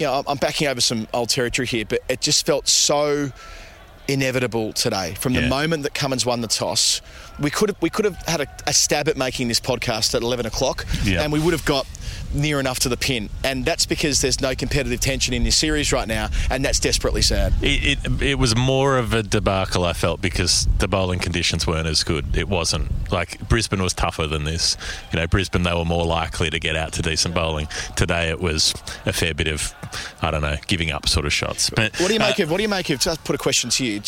You 0.00 0.06
know, 0.06 0.24
I'm 0.26 0.38
backing 0.38 0.66
over 0.66 0.80
some 0.80 1.06
old 1.12 1.28
territory 1.28 1.66
here, 1.66 1.84
but 1.84 2.00
it 2.08 2.20
just 2.20 2.44
felt 2.44 2.66
so 2.66 3.30
inevitable 4.08 4.72
today. 4.72 5.14
From 5.18 5.32
the 5.34 5.42
Yeah. 5.42 5.48
moment 5.48 5.82
that 5.84 5.94
Cummins 5.94 6.24
won 6.26 6.40
the 6.40 6.46
toss, 6.48 7.00
we 7.38 7.50
could 7.50 7.70
have 7.70 7.76
we 7.80 7.90
could 7.90 8.04
have 8.04 8.16
had 8.26 8.40
a, 8.42 8.46
a 8.66 8.72
stab 8.72 9.08
at 9.08 9.16
making 9.16 9.48
this 9.48 9.60
podcast 9.60 10.14
at 10.14 10.22
11 10.22 10.46
o'clock, 10.46 10.86
Yeah. 11.04 11.22
and 11.22 11.32
we 11.32 11.38
would 11.40 11.52
have 11.52 11.64
got 11.64 11.86
near 12.32 12.60
enough 12.60 12.80
to 12.80 12.88
the 12.88 12.96
pin. 12.96 13.28
And 13.42 13.64
that's 13.64 13.86
because 13.86 14.20
there's 14.20 14.40
no 14.40 14.54
competitive 14.54 15.00
tension 15.00 15.34
in 15.34 15.44
this 15.44 15.56
series 15.56 15.92
right 15.92 16.08
now, 16.08 16.28
and 16.50 16.64
that's 16.64 16.80
desperately 16.80 17.22
sad. 17.22 17.52
It, 17.62 17.98
it, 18.04 18.22
it 18.22 18.38
was 18.38 18.56
more 18.56 18.98
of 18.98 19.14
a 19.14 19.22
debacle, 19.22 19.84
I 19.84 19.92
felt, 19.92 20.20
because 20.20 20.66
the 20.78 20.88
bowling 20.88 21.18
conditions 21.18 21.66
weren't 21.66 21.86
as 21.86 22.02
good. 22.02 22.36
It 22.36 22.48
wasn't 22.48 22.90
like 23.12 23.48
Brisbane 23.48 23.82
was 23.82 23.94
tougher 23.94 24.26
than 24.26 24.44
this. 24.44 24.76
You 25.12 25.20
know, 25.20 25.26
Brisbane 25.26 25.62
they 25.62 25.74
were 25.74 25.84
more 25.84 26.04
likely 26.04 26.50
to 26.50 26.58
get 26.58 26.76
out 26.76 26.92
to 26.94 27.02
decent 27.02 27.34
bowling. 27.34 27.68
Today 27.96 28.28
it 28.30 28.40
was 28.40 28.74
a 29.06 29.12
fair 29.12 29.34
bit 29.34 29.48
of, 29.48 29.74
I 30.22 30.30
don't 30.30 30.42
know, 30.42 30.56
giving 30.66 30.90
up 30.90 31.08
sort 31.08 31.26
of 31.26 31.32
shots. 31.32 31.70
But 31.70 31.98
What 32.00 32.08
do 32.08 32.14
you 32.14 32.20
make 32.20 32.40
uh, 32.40 32.44
of? 32.44 32.50
What 32.50 32.58
do 32.58 32.62
you 32.62 32.68
make 32.68 32.90
of? 32.90 33.00
Just 33.00 33.24
put 33.24 33.34
a 33.34 33.38
question 33.38 33.70
to 33.70 33.84
you. 33.84 34.02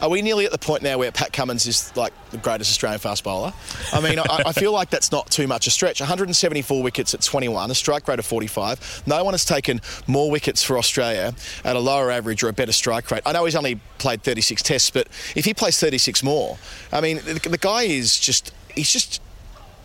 Are 0.00 0.08
we 0.08 0.22
nearly 0.22 0.46
at 0.46 0.52
the 0.52 0.58
point 0.58 0.82
now 0.82 0.98
where 0.98 1.12
Pat 1.12 1.32
Cummins 1.32 1.66
is 1.66 1.94
like 1.96 2.12
the 2.30 2.38
greatest 2.38 2.70
Australian 2.70 3.00
fast 3.00 3.24
bowler? 3.24 3.52
I 3.92 4.00
mean, 4.00 4.18
I, 4.18 4.42
I 4.46 4.52
feel 4.52 4.72
like 4.72 4.90
that's 4.90 5.12
not 5.12 5.30
too 5.30 5.46
much 5.46 5.66
a 5.66 5.70
stretch. 5.70 6.00
174 6.00 6.82
wickets 6.82 7.14
at 7.14 7.22
21, 7.22 7.70
a 7.70 7.74
strike 7.74 8.06
rate 8.08 8.18
of 8.18 8.26
45. 8.26 9.02
No 9.06 9.22
one 9.24 9.34
has 9.34 9.44
taken 9.44 9.80
more 10.06 10.30
wickets 10.30 10.62
for 10.62 10.78
Australia 10.78 11.34
at 11.64 11.76
a 11.76 11.80
lower 11.80 12.10
average 12.10 12.42
or 12.42 12.48
a 12.48 12.52
better 12.52 12.72
strike 12.72 13.10
rate. 13.10 13.22
I 13.26 13.32
know 13.32 13.44
he's 13.44 13.56
only 13.56 13.80
played 13.98 14.22
36 14.22 14.62
tests, 14.62 14.90
but 14.90 15.08
if 15.34 15.44
he 15.44 15.54
plays 15.54 15.78
36 15.78 16.22
more, 16.22 16.58
I 16.92 17.00
mean, 17.00 17.18
the, 17.18 17.48
the 17.48 17.58
guy 17.58 17.82
is 17.82 18.18
just 18.18 18.52
he's 18.74 18.92
just 18.92 19.20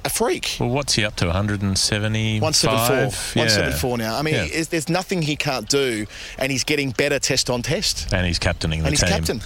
a 0.03 0.09
freak. 0.09 0.57
Well, 0.59 0.69
what's 0.69 0.93
he 0.93 1.05
up 1.05 1.15
to? 1.17 1.25
170? 1.27 2.39
174. 2.39 2.95
Yeah. 2.95 3.05
174 3.47 3.97
now. 3.97 4.17
I 4.17 4.21
mean, 4.21 4.33
Yeah. 4.35 4.43
is- 4.45 4.67
there's 4.69 4.89
nothing 4.89 5.21
he 5.21 5.35
can't 5.35 5.67
do, 5.69 6.07
and 6.37 6.51
he's 6.51 6.63
getting 6.63 6.91
better 6.91 7.19
test 7.19 7.49
on 7.49 7.61
test. 7.61 8.07
And 8.11 8.25
he's 8.25 8.39
captaining 8.39 8.79
the 8.81 8.87
and 8.87 8.93
he's 8.93 9.03
captain. 9.03 9.41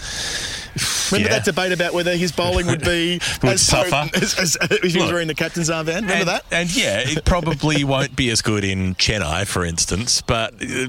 Remember 1.11 1.29
Yeah. 1.29 1.35
that 1.37 1.45
debate 1.45 1.71
about 1.71 1.93
whether 1.93 2.15
his 2.17 2.31
bowling 2.31 2.67
would 2.67 2.81
be 2.83 3.19
Would 3.43 3.53
as 3.53 3.61
suffer. 3.61 4.09
as, 4.13 4.37
as, 4.37 4.55
as 4.57 4.71
if 4.71 4.91
he 4.93 4.99
was 4.99 5.11
wearing 5.11 5.27
the 5.27 5.33
captain's 5.35 5.69
armband? 5.69 6.01
Remember 6.01 6.13
and, 6.13 6.27
that? 6.27 6.43
And 6.51 6.75
yeah, 6.75 6.99
it 6.99 7.23
probably 7.25 7.83
won't 7.85 8.15
be 8.15 8.29
as 8.29 8.41
good 8.41 8.63
in 8.65 8.95
Chennai, 8.95 9.45
for 9.47 9.63
instance, 9.63 10.21
but 10.21 10.53
uh, 10.61 10.87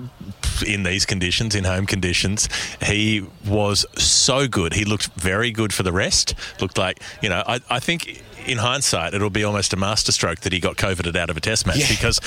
in 0.66 0.82
these 0.82 1.06
conditions, 1.06 1.54
in 1.54 1.64
home 1.64 1.87
conditions, 1.87 2.49
he 2.82 3.25
was 3.44 3.87
so 3.96 4.49
good. 4.49 4.73
He 4.75 4.85
looked 4.85 5.06
very 5.14 5.50
good 5.52 5.73
for 5.73 5.82
the 5.85 5.92
rest. 5.92 6.35
Looked 6.61 6.78
like, 6.78 7.00
you 7.23 7.28
know, 7.28 7.44
I, 7.46 7.61
I 7.70 7.78
think 7.78 8.23
in 8.47 8.59
hindsight, 8.59 9.15
it'll 9.15 9.31
be 9.31 9.45
almost 9.45 9.73
a 9.73 9.76
masterstroke 9.76 10.41
that 10.41 10.53
he 10.53 10.61
got 10.61 10.76
coveted 10.76 11.17
out 11.17 11.31
of 11.31 11.37
a 11.37 11.41
test 11.41 11.67
match 11.67 11.79
Yeah. 11.79 11.88
because 11.88 12.21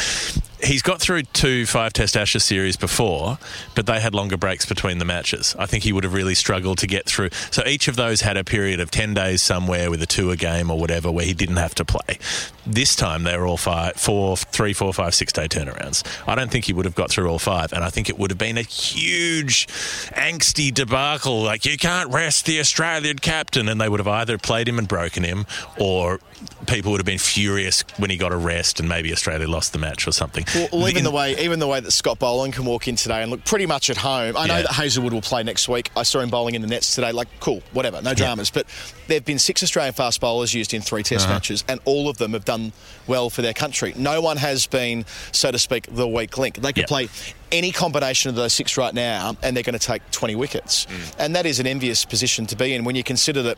he's 0.62 0.82
got 0.82 1.00
through 1.00 1.24
two 1.24 1.66
five 1.66 1.94
test 1.94 2.18
Ashes 2.18 2.44
series 2.44 2.76
before, 2.78 3.38
but 3.76 3.86
they 3.86 4.00
had 4.00 4.14
longer 4.14 4.38
breaks 4.38 4.66
between 4.66 4.98
the 4.98 5.06
matches. 5.06 5.56
I 5.58 5.66
think 5.66 5.84
he 5.84 5.94
would 5.94 6.04
have 6.04 6.14
really 6.14 6.36
struggled 6.36 6.78
to 6.80 6.88
get 6.88 7.06
through. 7.06 7.30
So 7.52 7.64
each 7.66 7.88
of 7.88 7.96
those 7.96 8.22
had 8.22 8.38
a 8.38 8.44
period 8.44 8.80
of 8.80 8.92
10 8.92 9.14
days 9.14 9.42
somewhere 9.42 9.90
with 9.90 10.02
a 10.02 10.06
tour 10.08 10.36
game 10.36 10.70
or 10.70 10.78
whatever 10.80 11.12
where 11.12 11.26
he 11.26 11.34
didn't 11.34 11.58
have 11.58 11.76
to 11.76 11.86
play. 11.86 12.18
This 12.70 12.96
time 12.96 13.24
they 13.24 13.36
were 13.36 13.48
all 13.48 13.58
five, 13.58 13.96
four, 13.96 14.38
three, 14.38 14.74
four, 14.74 14.94
five, 14.94 15.16
six 15.16 15.34
day 15.34 15.48
turnarounds. 15.48 16.04
I 16.28 16.36
don't 16.36 16.52
think 16.52 16.66
he 16.66 16.74
would 16.74 16.86
have 16.86 16.94
got 16.94 17.10
through 17.10 17.28
all 17.28 17.40
five, 17.40 17.74
and 17.74 17.84
I 17.84 17.90
think 17.90 18.10
it 18.10 18.20
would 18.20 18.30
have 18.30 18.38
been 18.38 18.60
a 18.60 18.64
huge 18.64 19.66
angsty 20.10 20.72
debacle. 20.72 21.42
Like, 21.42 21.66
you 21.66 21.78
can't 21.78 22.14
rest 22.14 22.46
the 22.46 22.60
Australian 22.60 23.18
captain, 23.18 23.68
and 23.68 23.82
they 23.82 23.90
would 23.90 24.00
have 24.00 24.08
either 24.08 24.38
played 24.38 24.68
him 24.68 24.78
and 24.78 24.88
broken 24.88 25.24
him, 25.24 25.48
or 25.80 26.20
people 26.68 26.92
would 26.92 27.00
have 27.00 27.06
been 27.06 27.18
furious 27.18 27.84
when 27.98 28.12
he 28.12 28.18
got 28.18 28.32
a 28.32 28.38
rest, 28.38 28.80
and 28.80 28.88
maybe 28.88 29.12
Australia 29.12 29.48
lost 29.48 29.74
the 29.74 29.80
match 29.80 30.08
or 30.08 30.12
something. 30.12 30.46
Well, 30.54 30.70
well, 30.72 30.88
even 30.90 31.00
In- 31.00 31.04
the 31.06 31.12
way, 31.12 31.44
even 31.44 31.60
the 31.60 31.68
way 31.68 31.80
that 31.80 31.92
Scott 31.92 32.20
Boland 32.20 32.54
can 32.54 32.66
walk 32.66 32.88
in 32.88 32.96
today 32.96 33.22
and 33.24 33.32
look 33.32 33.44
pretty 33.46 33.66
much 33.66 33.90
at 33.90 33.98
home. 33.98 34.38
I 34.38 34.46
know 34.46 34.62
that 34.62 34.72
Hazlewood 34.72 35.14
will 35.14 35.22
play 35.22 35.42
next 35.44 35.68
week. 35.68 35.90
I 35.96 36.04
saw 36.04 36.20
him 36.20 36.30
bowling 36.30 36.56
in 36.56 36.62
the 36.62 36.68
nets 36.68 36.94
today. 36.94 37.12
Like, 37.12 37.28
cool, 37.40 37.64
whatever, 37.74 38.02
no 38.02 38.14
dramas. 38.14 38.52
But 38.52 38.68
there 39.08 39.16
have 39.16 39.26
been 39.26 39.40
six 39.40 39.64
Australian 39.64 39.94
fast 39.94 40.22
bowlers 40.22 40.54
used 40.54 40.74
in 40.74 40.82
three 40.82 41.04
Test 41.04 41.26
uh-huh. 41.26 41.34
matches, 41.34 41.64
and 41.68 41.80
all 41.86 42.10
of 42.10 42.18
them 42.18 42.34
have 42.34 42.46
done 42.46 42.59
Um, 42.60 42.74
well 43.08 43.30
for 43.30 43.42
their 43.42 43.54
country. 43.54 43.94
No 43.98 44.22
one 44.22 44.38
has 44.38 44.68
been, 44.68 45.04
so 45.32 45.52
to 45.52 45.58
speak, 45.58 45.88
the 45.92 46.08
weak 46.08 46.38
link. 46.38 46.56
They 46.62 46.70
could 46.74 46.82
Yep. 46.84 46.88
play 46.88 47.10
any 47.52 47.72
combination 47.72 48.30
of 48.30 48.36
those 48.36 48.54
six 48.54 48.78
right 48.78 48.94
now, 48.94 49.36
and 49.42 49.56
they're 49.56 49.64
going 49.64 49.78
to 49.78 49.86
take 49.86 50.04
20 50.12 50.36
wickets. 50.36 50.86
Mm. 50.86 51.16
And 51.18 51.36
that 51.36 51.46
is 51.48 51.60
an 51.60 51.66
envious 51.66 52.06
position 52.06 52.46
to 52.48 52.56
be 52.56 52.74
in 52.76 52.84
when 52.84 52.96
you 52.96 53.04
consider 53.04 53.42
that 53.44 53.58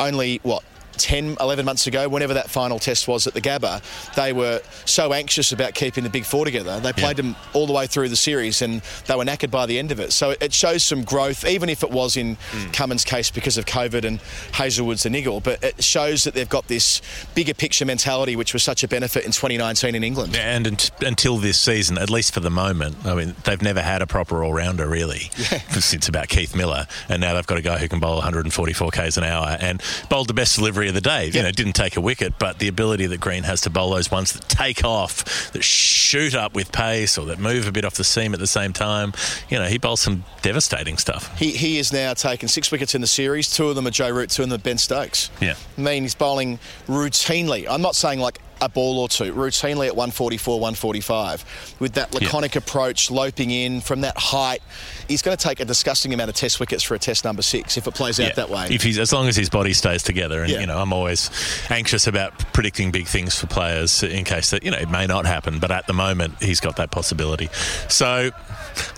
only 0.00 0.40
what. 0.42 0.64
10, 0.98 1.36
11 1.40 1.64
months 1.64 1.86
ago, 1.86 2.08
whenever 2.08 2.34
that 2.34 2.50
final 2.50 2.78
test 2.78 3.08
was 3.08 3.26
at 3.26 3.34
the 3.34 3.40
Gabba, 3.40 3.82
they 4.14 4.32
were 4.32 4.60
so 4.84 5.12
anxious 5.12 5.52
about 5.52 5.74
keeping 5.74 6.04
the 6.04 6.10
big 6.10 6.24
four 6.24 6.44
together. 6.44 6.80
They 6.80 6.92
played 6.92 7.16
them 7.16 7.36
all 7.52 7.66
the 7.66 7.72
way 7.72 7.86
through 7.86 8.08
the 8.08 8.16
series 8.16 8.62
and 8.62 8.82
they 9.06 9.16
were 9.16 9.24
knackered 9.24 9.50
by 9.50 9.66
the 9.66 9.78
end 9.78 9.92
of 9.92 10.00
it. 10.00 10.12
So 10.12 10.34
it 10.40 10.52
shows 10.52 10.84
some 10.84 11.04
growth, 11.04 11.44
even 11.44 11.68
if 11.68 11.82
it 11.82 11.90
was 11.90 12.16
in 12.16 12.36
hmm. 12.50 12.70
Cummins' 12.72 13.04
case 13.04 13.30
because 13.30 13.58
of 13.58 13.66
COVID 13.66 14.04
and 14.04 14.20
Hazlewood's 14.52 15.06
a 15.06 15.10
niggle. 15.10 15.40
But 15.40 15.62
it 15.62 15.82
shows 15.82 16.24
that 16.24 16.34
they've 16.34 16.48
got 16.48 16.68
this 16.68 17.00
bigger 17.34 17.54
picture 17.54 17.84
mentality, 17.84 18.36
which 18.36 18.52
was 18.52 18.62
such 18.62 18.82
a 18.82 18.88
benefit 18.88 19.24
in 19.24 19.32
2019 19.32 19.94
in 19.94 20.04
England. 20.04 20.36
And 20.36 20.66
unt- 20.66 20.90
until 21.00 21.38
this 21.38 21.58
season, 21.58 21.98
at 21.98 22.10
least 22.10 22.34
for 22.34 22.40
the 22.40 22.50
moment, 22.50 22.96
I 23.04 23.14
mean, 23.14 23.34
they've 23.44 23.62
never 23.62 23.82
had 23.82 24.02
a 24.02 24.06
proper 24.06 24.42
all 24.42 24.52
rounder 24.52 24.88
really 24.88 25.18
since 25.80 26.08
about 26.08 26.28
Keith 26.28 26.54
Miller, 26.54 26.86
and 27.08 27.20
now 27.20 27.34
they've 27.34 27.46
got 27.46 27.58
a 27.58 27.62
guy 27.62 27.78
who 27.78 27.88
can 27.88 28.00
bowl 28.00 28.16
144 28.16 28.90
k's 28.90 29.16
an 29.16 29.24
hour 29.24 29.56
and 29.60 29.82
bowled 30.08 30.28
the 30.28 30.34
best 30.34 30.56
delivery 30.56 30.87
of 30.88 30.94
the 30.94 31.00
day. 31.00 31.26
You 31.26 31.42
know, 31.42 31.50
didn't 31.50 31.74
take 31.74 31.96
a 31.96 32.00
wicket, 32.00 32.38
but 32.38 32.58
the 32.58 32.68
ability 32.68 33.06
that 33.06 33.20
Green 33.20 33.44
has 33.44 33.62
to 33.62 33.70
bowl 33.70 33.90
those 33.90 34.10
ones 34.10 34.32
that 34.32 34.48
take 34.48 34.84
off, 34.84 35.52
that 35.52 35.62
shoot 35.62 36.34
up 36.34 36.54
with 36.54 36.72
pace, 36.72 37.18
or 37.18 37.26
that 37.26 37.38
move 37.38 37.66
a 37.66 37.72
bit 37.72 37.84
off 37.84 37.94
the 37.94 38.04
seam 38.04 38.34
at 38.34 38.40
the 38.40 38.46
same 38.46 38.72
time. 38.72 39.12
You 39.48 39.58
know, 39.58 39.66
he 39.66 39.78
bowls 39.78 40.00
some 40.00 40.24
devastating 40.42 40.98
stuff. 40.98 41.36
He, 41.38 41.52
he 41.52 41.76
has 41.76 41.92
now 41.92 42.14
taken 42.14 42.48
six 42.48 42.70
wickets 42.70 42.94
in 42.94 43.00
the 43.00 43.06
series. 43.06 43.50
Two 43.50 43.68
of 43.68 43.76
them 43.76 43.86
are 43.86 43.90
Joe 43.90 44.10
Root, 44.10 44.30
two 44.30 44.42
of 44.42 44.48
them 44.48 44.58
are 44.58 44.62
Ben 44.62 44.78
Stokes. 44.78 45.30
Yeah. 45.40 45.54
I 45.76 45.80
mean, 45.80 46.02
he's 46.02 46.14
bowling 46.14 46.58
routinely. 46.86 47.66
I'm 47.68 47.82
not 47.82 47.94
saying 47.94 48.20
like 48.20 48.40
a 48.60 48.68
ball 48.68 48.98
or 48.98 49.08
two, 49.08 49.32
routinely 49.32 49.86
at 49.86 49.94
144, 49.96 50.60
145, 50.60 51.76
with 51.78 51.92
that 51.94 52.14
laconic 52.14 52.56
approach, 52.56 53.10
loping 53.10 53.50
in 53.50 53.80
from 53.80 54.00
that 54.02 54.16
height. 54.16 54.62
He's 55.06 55.22
going 55.22 55.36
to 55.36 55.42
take 55.42 55.60
a 55.60 55.64
disgusting 55.64 56.12
amount 56.12 56.30
of 56.30 56.36
test 56.36 56.60
wickets 56.60 56.82
for 56.82 56.94
a 56.94 56.98
test 56.98 57.24
number 57.24 57.42
six 57.42 57.76
if 57.76 57.86
it 57.86 57.94
plays 57.94 58.20
out 58.20 58.34
that 58.36 58.50
way. 58.50 58.66
If 58.70 58.82
he's 58.82 58.98
as 58.98 59.12
long 59.12 59.28
as 59.28 59.36
his 59.36 59.48
body 59.48 59.72
stays 59.72 60.02
together, 60.02 60.42
and 60.42 60.50
Yeah. 60.52 60.60
you 60.60 60.66
know, 60.66 60.78
I'm 60.78 60.92
always 60.92 61.30
anxious 61.70 62.06
about 62.06 62.36
predicting 62.52 62.90
big 62.90 63.06
things 63.06 63.38
for 63.38 63.46
players 63.46 64.02
in 64.02 64.24
case 64.24 64.50
that 64.50 64.62
you 64.64 64.70
know 64.70 64.78
it 64.78 64.90
may 64.90 65.06
not 65.06 65.26
happen. 65.26 65.58
But 65.58 65.70
at 65.70 65.86
the 65.86 65.92
moment, 65.92 66.42
he's 66.42 66.60
got 66.60 66.76
that 66.76 66.90
possibility. 66.90 67.48
So, 67.88 68.30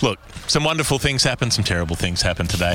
look, 0.02 0.18
some 0.46 0.64
wonderful 0.64 0.98
things 0.98 1.22
happen, 1.22 1.50
some 1.50 1.64
terrible 1.64 1.96
things 1.96 2.22
happen 2.22 2.46
today. 2.46 2.74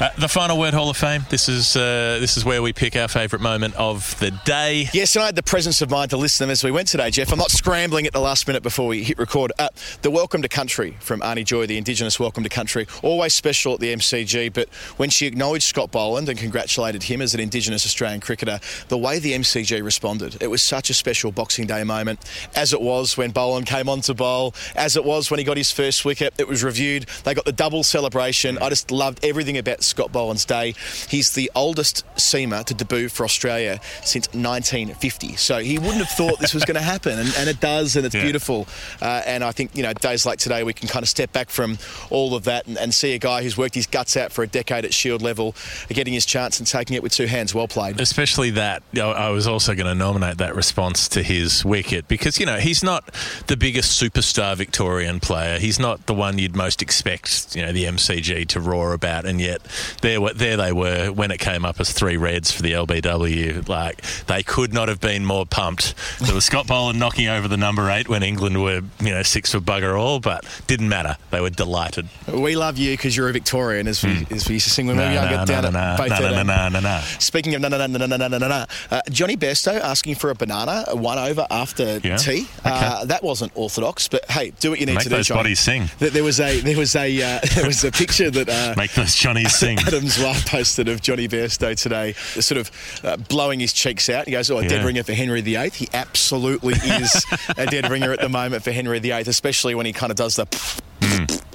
Uh, 0.00 0.10
the 0.18 0.28
final 0.28 0.58
word 0.58 0.74
Hall 0.74 0.90
of 0.90 0.96
Fame. 0.96 1.24
This 1.30 1.48
is 1.48 1.76
uh, 1.76 2.18
this 2.20 2.36
is 2.36 2.44
where 2.44 2.60
we 2.62 2.72
pick 2.72 2.96
our 2.96 3.08
favourite 3.08 3.42
moment 3.42 3.74
of 3.76 4.18
the 4.20 4.30
day. 4.44 4.88
Yes, 4.92 5.14
and 5.16 5.22
I 5.22 5.26
had 5.26 5.36
the 5.36 5.42
presence 5.42 5.80
of 5.80 5.90
mind 5.90 6.10
to 6.10 6.16
listen 6.24 6.38
to 6.38 6.44
them 6.44 6.52
as 6.52 6.64
we 6.64 6.70
went 6.70 6.88
today, 6.88 7.10
Geoff. 7.10 7.30
I'm 7.32 7.38
not 7.38 7.50
scrambling 7.50 8.06
at 8.06 8.14
the 8.14 8.20
last 8.20 8.46
minute 8.46 8.62
before 8.62 8.86
we 8.86 9.04
hit 9.04 9.18
record. 9.18 9.52
Uh, 9.58 9.68
the 10.00 10.10
Welcome 10.10 10.40
to 10.40 10.48
Country 10.48 10.96
from 11.00 11.22
Aunty 11.22 11.44
Joy, 11.44 11.66
the 11.66 11.76
Indigenous 11.76 12.18
Welcome 12.18 12.42
to 12.44 12.48
Country, 12.48 12.86
always 13.02 13.34
special 13.34 13.74
at 13.74 13.80
the 13.80 13.94
MCG. 13.94 14.50
But 14.50 14.70
when 14.96 15.10
she 15.10 15.26
acknowledged 15.26 15.64
Scott 15.64 15.90
Boland 15.90 16.30
and 16.30 16.38
congratulated 16.38 17.02
him 17.02 17.20
as 17.20 17.34
an 17.34 17.40
Indigenous 17.40 17.84
Australian 17.84 18.20
cricketer, 18.20 18.58
the 18.88 18.96
way 18.96 19.18
the 19.18 19.34
MCG 19.34 19.84
responded, 19.84 20.38
it 20.40 20.46
was 20.46 20.62
such 20.62 20.88
a 20.88 20.94
special 20.94 21.30
Boxing 21.30 21.66
Day 21.66 21.84
moment, 21.84 22.20
as 22.56 22.72
it 22.72 22.80
was 22.80 23.18
when 23.18 23.30
Boland 23.30 23.66
came 23.66 23.90
on 23.90 24.00
to 24.00 24.14
bowl, 24.14 24.54
as 24.76 24.96
it 24.96 25.04
was 25.04 25.30
when 25.30 25.36
he 25.36 25.44
got 25.44 25.58
his 25.58 25.72
first 25.72 26.06
wicket. 26.06 26.32
It 26.38 26.48
was 26.48 26.64
reviewed. 26.64 27.04
They 27.24 27.34
got 27.34 27.44
the 27.44 27.52
double 27.52 27.82
celebration. 27.82 28.56
I 28.62 28.70
just 28.70 28.90
loved 28.90 29.22
everything 29.22 29.58
about 29.58 29.82
Scott 29.82 30.10
Boland's 30.10 30.46
day. 30.46 30.74
He's 31.06 31.32
the 31.32 31.50
oldest 31.54 32.02
seamer 32.16 32.64
to 32.64 32.72
debut 32.72 33.10
for 33.10 33.24
Australia 33.24 33.78
since 34.02 34.26
1950. 34.28 35.36
So 35.36 35.58
he 35.58 35.78
wouldn't 35.78 35.98
have 35.98 36.13
thought 36.16 36.38
this 36.40 36.54
was 36.54 36.64
going 36.64 36.74
to 36.82 36.82
happen, 36.82 37.18
and, 37.18 37.32
and 37.38 37.48
it 37.48 37.60
does, 37.60 37.96
and 37.96 38.06
it's 38.06 38.14
Yeah. 38.14 38.22
beautiful. 38.22 38.66
Uh, 39.02 39.22
and 39.26 39.42
I 39.44 39.52
think 39.52 39.76
you 39.76 39.82
know 39.82 39.92
days 39.92 40.24
like 40.26 40.38
today 40.38 40.62
we 40.64 40.72
can 40.72 40.88
kind 40.88 41.02
of 41.02 41.08
step 41.08 41.32
back 41.32 41.50
from 41.50 41.78
all 42.10 42.34
of 42.34 42.44
that 42.44 42.66
and, 42.66 42.78
and 42.78 42.94
see 42.94 43.14
a 43.14 43.18
guy 43.18 43.42
who's 43.42 43.56
worked 43.56 43.74
his 43.74 43.86
guts 43.86 44.16
out 44.16 44.32
for 44.32 44.42
a 44.42 44.46
decade 44.46 44.84
at 44.84 44.94
Shield 44.94 45.22
level, 45.22 45.54
getting 45.88 46.14
his 46.14 46.26
chance 46.26 46.58
and 46.58 46.66
taking 46.66 46.94
it 46.96 47.02
with 47.02 47.12
two 47.12 47.26
hands. 47.26 47.54
Well 47.54 47.68
played. 47.68 48.00
Especially 48.00 48.50
that, 48.50 48.82
I 48.98 49.30
was 49.30 49.46
also 49.46 49.74
going 49.74 49.86
to 49.86 49.94
nominate 49.94 50.38
that 50.38 50.54
response 50.54 51.08
to 51.10 51.22
his 51.22 51.64
wicket 51.64 52.08
because, 52.08 52.38
you 52.38 52.46
know, 52.46 52.58
he's 52.58 52.82
not 52.84 53.12
the 53.46 53.56
biggest 53.56 54.00
superstar 54.00 54.56
Victorian 54.56 55.20
player. 55.20 55.58
He's 55.58 55.78
not 55.78 56.06
the 56.06 56.14
one 56.14 56.38
you'd 56.38 56.56
most 56.56 56.82
expect, 56.82 57.54
you 57.56 57.62
know, 57.62 57.72
the 57.72 57.84
MCG 57.84 58.46
to 58.48 58.60
roar 58.60 58.92
about. 58.92 59.24
And 59.26 59.40
yet, 59.40 59.60
there, 60.02 60.20
were- 60.20 60.32
there 60.34 60.56
they 60.56 60.72
were 60.72 61.10
when 61.12 61.30
it 61.30 61.38
came 61.38 61.64
up 61.64 61.80
as 61.80 61.92
three 61.92 62.16
reds 62.16 62.50
for 62.52 62.62
the 62.62 62.72
LBW. 62.72 63.68
Like, 63.68 64.02
they 64.26 64.42
could 64.42 64.72
not 64.72 64.88
have 64.88 65.00
been 65.00 65.24
more 65.24 65.46
pumped 65.46 65.94
There 66.20 66.34
was 66.34 66.44
Scott 66.44 66.66
Boland 66.66 66.98
knocking 66.98 67.28
over 67.28 67.48
the 67.48 67.56
number 67.56 67.90
eight 67.90 68.08
when 68.08 68.22
England 68.22 68.62
were, 68.62 68.82
you 69.00 69.10
know, 69.10 69.22
six 69.22 69.52
for 69.52 69.60
bugger 69.60 69.98
all, 69.98 70.20
but 70.20 70.44
didn't 70.66 70.88
matter. 70.88 71.16
They 71.30 71.40
were 71.40 71.50
delighted. 71.50 72.08
We 72.32 72.56
love 72.56 72.78
you 72.78 72.92
because 72.92 73.16
you're 73.16 73.28
a 73.28 73.32
Victorian, 73.32 73.88
as 73.88 74.02
we, 74.04 74.26
as 74.30 74.48
we 74.48 74.54
used 74.54 74.66
to 74.66 74.70
sing 74.70 74.86
when 74.86 74.96
we 74.96 75.02
were 75.02 75.12
younger. 75.12 75.44
down 75.44 75.76
at 75.76 75.98
both 75.98 76.08
no, 76.08 76.18
no, 76.18 76.40
um, 76.40 76.46
no, 76.46 76.68
no, 76.68 76.80
no. 76.80 77.00
Speaking 77.18 77.54
of 77.54 77.60
no, 77.60 77.68
no, 77.68 77.78
no, 77.78 77.86
no, 77.86 78.06
no, 78.06 78.16
no, 78.16 78.28
no, 78.28 78.38
no, 78.38 78.48
no, 78.48 78.64
uh, 78.90 79.00
Jonny 79.10 79.36
Bairstow 79.36 79.80
asking 79.80 80.14
for 80.16 80.30
a 80.30 80.34
banana, 80.34 80.84
one 80.92 81.18
over 81.18 81.46
after 81.50 82.00
tea. 82.18 82.46
Uh, 82.64 83.04
that 83.04 83.22
wasn't 83.22 83.52
orthodox, 83.54 84.08
but 84.08 84.28
hey, 84.30 84.50
do 84.60 84.70
what 84.70 84.80
you 84.80 84.86
need 84.86 84.98
to 84.98 85.04
do, 85.04 85.10
Make 85.10 85.18
those 85.18 85.28
bodies 85.28 85.60
sing. 85.60 85.90
There 85.98 86.24
was 86.24 86.40
a 86.40 86.60
there 86.60 86.76
was 86.76 86.94
a 86.96 87.22
uh, 87.22 87.40
there 87.54 87.66
was 87.66 87.84
a 87.84 87.90
picture 87.92 88.30
that 88.30 88.48
uh, 88.48 88.74
Make 88.76 88.92
those 88.92 89.14
Johnnies 89.14 89.54
sing. 89.54 89.78
Adam 89.78 90.04
Zwar 90.04 90.34
posted 90.46 90.88
of 90.88 91.00
Jonny 91.02 91.28
Bairstow 91.28 91.76
today, 91.80 92.12
sort 92.12 92.58
of 92.60 92.70
uh, 93.04 93.16
blowing 93.16 93.60
his 93.60 93.72
cheeks 93.72 94.08
out. 94.08 94.26
He 94.26 94.32
goes, 94.32 94.50
"Oh, 94.50 94.60
dead 94.62 94.84
ringer 94.84 95.02
for 95.02 95.12
Henry 95.12 95.40
VIII." 95.40 95.70
He 95.70 95.88
absolutely 95.94 96.74
is 96.74 97.24
a 97.56 97.66
dead 97.66 97.90
ringer 97.90 98.12
at 98.12 98.20
the 98.20 98.28
moment 98.28 98.62
for 98.62 98.72
Henry 98.72 98.98
VIII, 98.98 99.22
especially 99.22 99.74
when 99.74 99.86
he 99.86 99.92
kind 99.92 100.10
of 100.10 100.16
does 100.16 100.36
the 100.36 100.46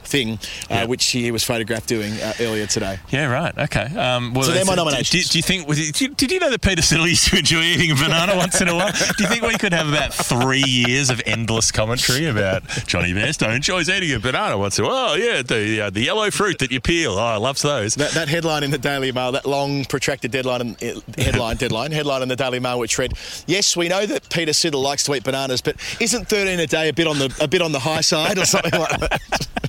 thing, 0.09 0.33
uh. 0.33 0.37
Yeah. 0.69 0.85
which 0.85 1.05
he 1.07 1.31
was 1.31 1.43
photographed 1.43 1.87
doing 1.87 2.13
uh, 2.13 2.33
earlier 2.39 2.65
today. 2.67 2.97
Yeah, 3.09 3.27
right. 3.27 3.57
Okay. 3.57 3.85
Um, 3.97 4.33
well, 4.33 4.43
So 4.43 4.51
they're 4.51 4.65
my 4.65 4.75
nominations. 4.75 5.09
Do, 5.29 5.31
do 5.31 5.37
you 5.37 5.43
think? 5.43 5.65
it- 5.69 5.95
Did, 5.95 6.17
did 6.17 6.31
you 6.31 6.39
know 6.39 6.49
that 6.49 6.61
Peter 6.61 6.81
Siddle 6.81 7.07
used 7.07 7.27
to 7.29 7.37
enjoy 7.37 7.61
eating 7.61 7.91
a 7.91 7.95
banana 7.95 8.35
once 8.35 8.59
in 8.61 8.67
a 8.67 8.75
while? 8.75 8.91
Do 8.91 9.23
you 9.23 9.29
think 9.29 9.43
we 9.43 9.57
could 9.57 9.73
have 9.73 9.87
about 9.87 10.13
three 10.13 10.63
years 10.65 11.09
of 11.09 11.21
endless 11.25 11.71
commentary 11.71 12.25
about 12.25 12.63
Jonny 12.87 13.13
Bairstow 13.13 13.55
enjoys 13.55 13.89
eating 13.89 14.13
a 14.13 14.19
banana 14.19 14.57
once 14.57 14.77
in 14.79 14.85
a 14.85 14.87
while? 14.87 15.09
Oh, 15.11 15.15
yeah, 15.15 15.41
the 15.41 15.81
uh, 15.81 15.89
the 15.89 16.01
yellow 16.01 16.29
fruit 16.31 16.59
that 16.59 16.71
you 16.71 16.79
peel. 16.81 17.13
Oh, 17.13 17.17
I 17.23 17.35
loves 17.37 17.61
those. 17.61 17.95
That, 17.95 18.11
that 18.11 18.27
headline 18.29 18.63
in 18.63 18.71
the 18.71 18.77
Daily 18.77 19.11
Mail, 19.11 19.31
that 19.33 19.45
long 19.45 19.85
protracted 19.85 20.31
deadline, 20.31 20.75
in, 20.81 21.01
headline, 21.17 21.55
deadline, 21.63 21.91
headline 21.91 22.21
in 22.21 22.27
the 22.29 22.35
Daily 22.35 22.59
Mail, 22.59 22.79
which 22.79 22.97
read, 22.97 23.13
"Yes, 23.47 23.75
we 23.77 23.87
know 23.87 24.05
that 24.05 24.29
Peter 24.29 24.51
Siddle 24.51 24.81
likes 24.81 25.03
to 25.05 25.15
eat 25.15 25.23
bananas, 25.23 25.61
but 25.61 25.75
isn't 25.99 26.27
13 26.27 26.59
a 26.59 26.67
day 26.67 26.89
a 26.89 26.93
bit 26.93 27.07
on 27.07 27.19
the 27.19 27.35
a 27.39 27.47
bit 27.47 27.61
on 27.61 27.71
the 27.71 27.79
high 27.79 28.01
side 28.01 28.37
or 28.37 28.45
something 28.45 28.79
like 28.79 28.99
that?" 28.99 29.47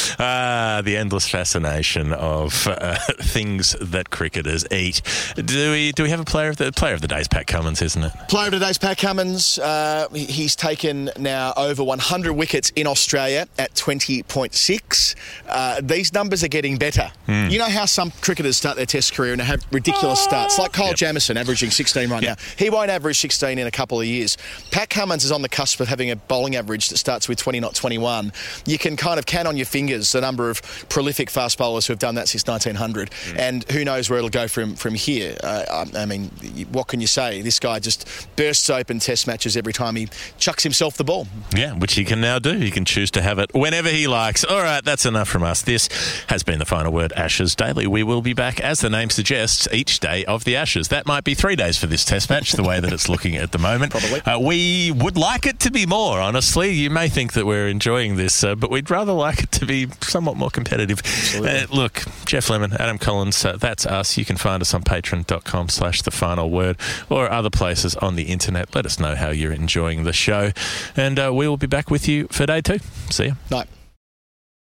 Ah, 0.19 0.81
the 0.83 0.97
endless 0.97 1.27
fascination 1.27 2.13
of 2.13 2.67
uh, 2.67 2.95
things 3.19 3.75
that 3.81 4.09
cricketers 4.09 4.65
eat. 4.71 5.01
Do 5.35 5.71
we 5.71 5.91
do 5.91 6.03
we 6.03 6.09
have 6.09 6.19
a 6.19 6.25
player 6.25 6.49
of 6.49 6.57
the 6.57 6.71
player 6.71 6.93
of 6.93 7.01
the 7.01 7.07
day? 7.07 7.19
Is 7.19 7.27
Pat 7.27 7.47
Cummins, 7.47 7.81
isn't 7.81 8.03
it? 8.03 8.11
Player 8.29 8.47
of 8.47 8.53
today's 8.53 8.77
Pat 8.77 8.97
Cummins. 8.97 9.59
Uh, 9.59 10.07
he's 10.13 10.55
taken 10.55 11.09
now 11.17 11.53
over 11.57 11.83
100 11.83 12.33
wickets 12.33 12.71
in 12.75 12.87
Australia 12.87 13.47
at 13.57 13.73
20.6. 13.73 15.15
Uh, 15.47 15.81
these 15.83 16.13
numbers 16.13 16.43
are 16.43 16.47
getting 16.47 16.77
better. 16.77 17.11
You 17.27 17.59
know 17.59 17.69
how 17.69 17.85
some 17.85 18.11
cricketers 18.21 18.57
start 18.57 18.75
their 18.75 18.85
Test 18.85 19.13
career 19.13 19.31
and 19.31 19.41
have 19.41 19.65
ridiculous 19.71 20.19
starts, 20.19 20.59
like 20.59 20.73
Kyle 20.73 20.93
Jamieson 20.93 21.37
averaging 21.37 21.69
16 21.71 22.09
right 22.09 22.21
now. 22.21 22.35
He 22.57 22.69
won't 22.69 22.89
average 22.89 23.19
16 23.19 23.57
in 23.57 23.67
a 23.67 23.71
couple 23.71 24.01
of 24.01 24.05
years. 24.05 24.37
Pat 24.71 24.89
Cummins 24.89 25.23
is 25.23 25.31
on 25.31 25.41
the 25.41 25.47
cusp 25.49 25.79
of 25.79 25.87
having 25.87 26.11
a 26.11 26.15
bowling 26.17 26.57
average 26.57 26.89
that 26.89 26.97
starts 26.97 27.29
with 27.29 27.37
20, 27.37 27.61
not 27.61 27.73
21. 27.73 28.33
You 28.65 28.77
can 28.77 28.97
kind 28.97 29.17
of 29.17 29.25
count 29.25 29.47
on 29.47 29.55
your 29.55 29.65
fingers 29.65 30.00
the 30.11 30.21
number 30.21 30.49
of 30.49 30.61
prolific 30.89 31.29
fast 31.29 31.57
bowlers 31.57 31.87
who 31.87 31.93
have 31.93 31.99
done 31.99 32.15
that 32.15 32.27
since 32.29 32.47
1900, 32.47 33.11
and 33.37 33.63
who 33.71 33.85
knows 33.85 34.09
where 34.09 34.17
it'll 34.17 34.29
go 34.29 34.47
from 34.47 34.75
from 34.75 34.95
here. 34.95 35.37
Uh, 35.43 35.85
I 35.95 36.01
I 36.01 36.05
mean, 36.05 36.29
what 36.71 36.87
can 36.87 37.01
you 37.01 37.07
say? 37.07 37.41
This 37.41 37.59
guy 37.59 37.79
just 37.79 38.07
bursts 38.35 38.69
open 38.69 38.99
Test 38.99 39.27
matches 39.27 39.57
every 39.57 39.73
time 39.73 39.95
he 39.95 40.07
chucks 40.37 40.63
himself 40.63 40.97
the 40.97 41.03
ball. 41.03 41.27
Yeah, 41.55 41.73
which 41.73 41.93
he 41.93 42.05
can 42.05 42.21
now 42.21 42.39
do. 42.39 42.57
He 42.57 42.71
can 42.71 42.85
choose 42.85 43.11
to 43.11 43.21
have 43.21 43.39
it 43.39 43.51
whenever 43.53 43.89
he 43.89 44.07
likes. 44.07 44.43
All 44.43 44.61
right, 44.61 44.83
that's 44.83 45.05
enough 45.05 45.27
from 45.27 45.43
us. 45.43 45.61
This 45.61 45.87
has 46.27 46.43
been 46.43 46.59
the 46.59 46.65
final 46.65 46.91
word, 46.91 47.13
Ashes 47.13 47.55
Daily. 47.55 47.87
We 47.87 48.03
will 48.03 48.21
be 48.21 48.33
back, 48.33 48.59
as 48.59 48.79
the 48.79 48.89
name 48.89 49.09
suggests, 49.09 49.67
each 49.71 49.99
day 49.99 50.25
of 50.25 50.43
the 50.43 50.55
Ashes. 50.55 50.87
That 50.89 51.05
might 51.05 51.23
be 51.23 51.33
three 51.33 51.55
days 51.55 51.77
for 51.77 51.87
this 51.87 52.05
Test 52.05 52.29
match, 52.29 52.53
the 52.53 52.63
way 52.63 52.79
that 52.79 52.91
it's 52.91 53.09
looking 53.09 53.35
at 53.35 53.51
the 53.51 53.57
moment. 53.57 53.91
Probably. 53.91 54.21
Uh, 54.21 54.39
we 54.39 54.91
would 54.91 55.17
like 55.17 55.45
it 55.45 55.59
to 55.61 55.71
be 55.71 55.85
more, 55.85 56.19
honestly. 56.19 56.71
You 56.71 56.89
may 56.89 57.09
think 57.09 57.33
that 57.33 57.45
we're 57.45 57.67
enjoying 57.67 58.15
this, 58.15 58.43
uh, 58.43 58.55
but 58.55 58.69
we'd 58.71 58.89
rather 58.89 59.13
like 59.13 59.43
it 59.43 59.51
to 59.53 59.65
be 59.65 59.87
somewhat 60.01 60.37
more 60.37 60.49
competitive. 60.49 61.01
Uh, 61.35 61.65
look, 61.71 62.03
Geoff 62.25 62.49
Lemon, 62.49 62.73
Adam 62.73 62.97
Collins, 62.97 63.43
uh, 63.45 63.57
that's 63.57 63.85
us. 63.85 64.17
You 64.17 64.25
can 64.25 64.37
find 64.37 64.61
us 64.61 64.73
on 64.73 64.83
patreon.com 64.83 65.69
slash 65.69 66.01
the 66.01 66.11
final 66.11 66.49
word 66.49 66.77
or 67.09 67.29
other 67.29 67.49
places 67.49 67.95
on 67.95 68.15
the 68.15 68.23
internet. 68.23 68.73
Let 68.75 68.85
us 68.85 68.99
know 68.99 69.15
how 69.15 69.29
you're 69.29 69.53
enjoying 69.53 70.03
the 70.03 70.13
show. 70.13 70.51
And 70.95 71.19
uh, 71.19 71.31
we 71.33 71.47
will 71.47 71.57
be 71.57 71.67
back 71.67 71.89
with 71.89 72.07
you 72.07 72.27
for 72.31 72.45
day 72.45 72.61
two. 72.61 72.79
See 73.09 73.25
you. 73.25 73.35
No. 73.49 73.63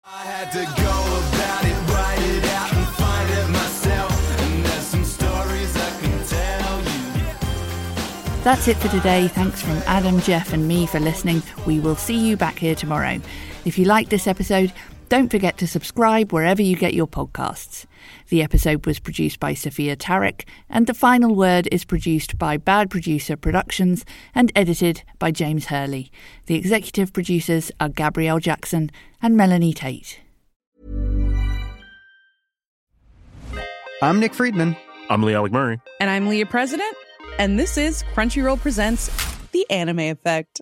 I 0.05 0.23
had 0.23 0.51
to 0.53 0.63
go 0.63 0.93
about 1.35 1.65
it, 1.65 1.93
write 1.93 2.21
it 2.21 2.45
out 2.45 2.73
and 2.73 2.87
find 2.95 3.29
it 3.29 3.49
myself. 3.51 4.41
And 4.41 4.65
there's 4.65 4.83
some 4.85 5.03
stories 5.03 5.75
I 5.75 5.89
can 5.99 6.25
tell 6.25 6.79
you. 6.83 8.43
That's 8.43 8.67
it 8.69 8.77
for 8.77 8.87
today. 8.87 9.27
Thanks 9.27 9.61
from 9.61 9.77
Adam, 9.85 10.21
Geoff, 10.21 10.53
and 10.53 10.65
me 10.65 10.87
for 10.87 11.01
listening. 11.01 11.43
We 11.65 11.81
will 11.81 11.97
see 11.97 12.17
you 12.17 12.37
back 12.37 12.57
here 12.57 12.73
tomorrow. 12.75 13.19
If 13.65 13.77
you 13.77 13.83
liked 13.83 14.09
this 14.09 14.27
episode, 14.27 14.71
don't 15.09 15.29
forget 15.29 15.57
to 15.57 15.67
subscribe 15.67 16.31
wherever 16.31 16.61
you 16.61 16.75
get 16.75 16.93
your 16.93 17.07
podcasts. 17.07 17.85
The 18.29 18.43
episode 18.43 18.85
was 18.85 18.99
produced 18.99 19.39
by 19.39 19.53
Sophia 19.53 19.95
Tarek, 19.95 20.45
and 20.69 20.87
The 20.87 20.93
Final 20.93 21.33
Word 21.33 21.67
is 21.71 21.85
produced 21.85 22.37
by 22.37 22.57
Bad 22.57 22.89
Producer 22.89 23.37
Productions 23.37 24.05
and 24.35 24.51
edited 24.55 25.03
by 25.19 25.31
James 25.31 25.67
Hurley. 25.67 26.11
The 26.47 26.55
executive 26.55 27.13
producers 27.13 27.71
are 27.79 27.89
Gabrielle 27.89 28.39
Jackson 28.39 28.91
and 29.21 29.37
Melanie 29.37 29.73
Tate. 29.73 30.19
I'm 34.01 34.19
Nick 34.19 34.33
Friedman. 34.33 34.75
I'm 35.09 35.23
Lee 35.23 35.33
Alec 35.33 35.51
Murray. 35.51 35.79
And 35.99 36.09
I'm 36.09 36.27
Leah 36.27 36.45
President, 36.45 36.95
and 37.39 37.57
this 37.57 37.77
is 37.77 38.03
Crunchyroll 38.13 38.59
Presents 38.59 39.09
The 39.51 39.65
Anime 39.71 39.99
Effect. 39.99 40.61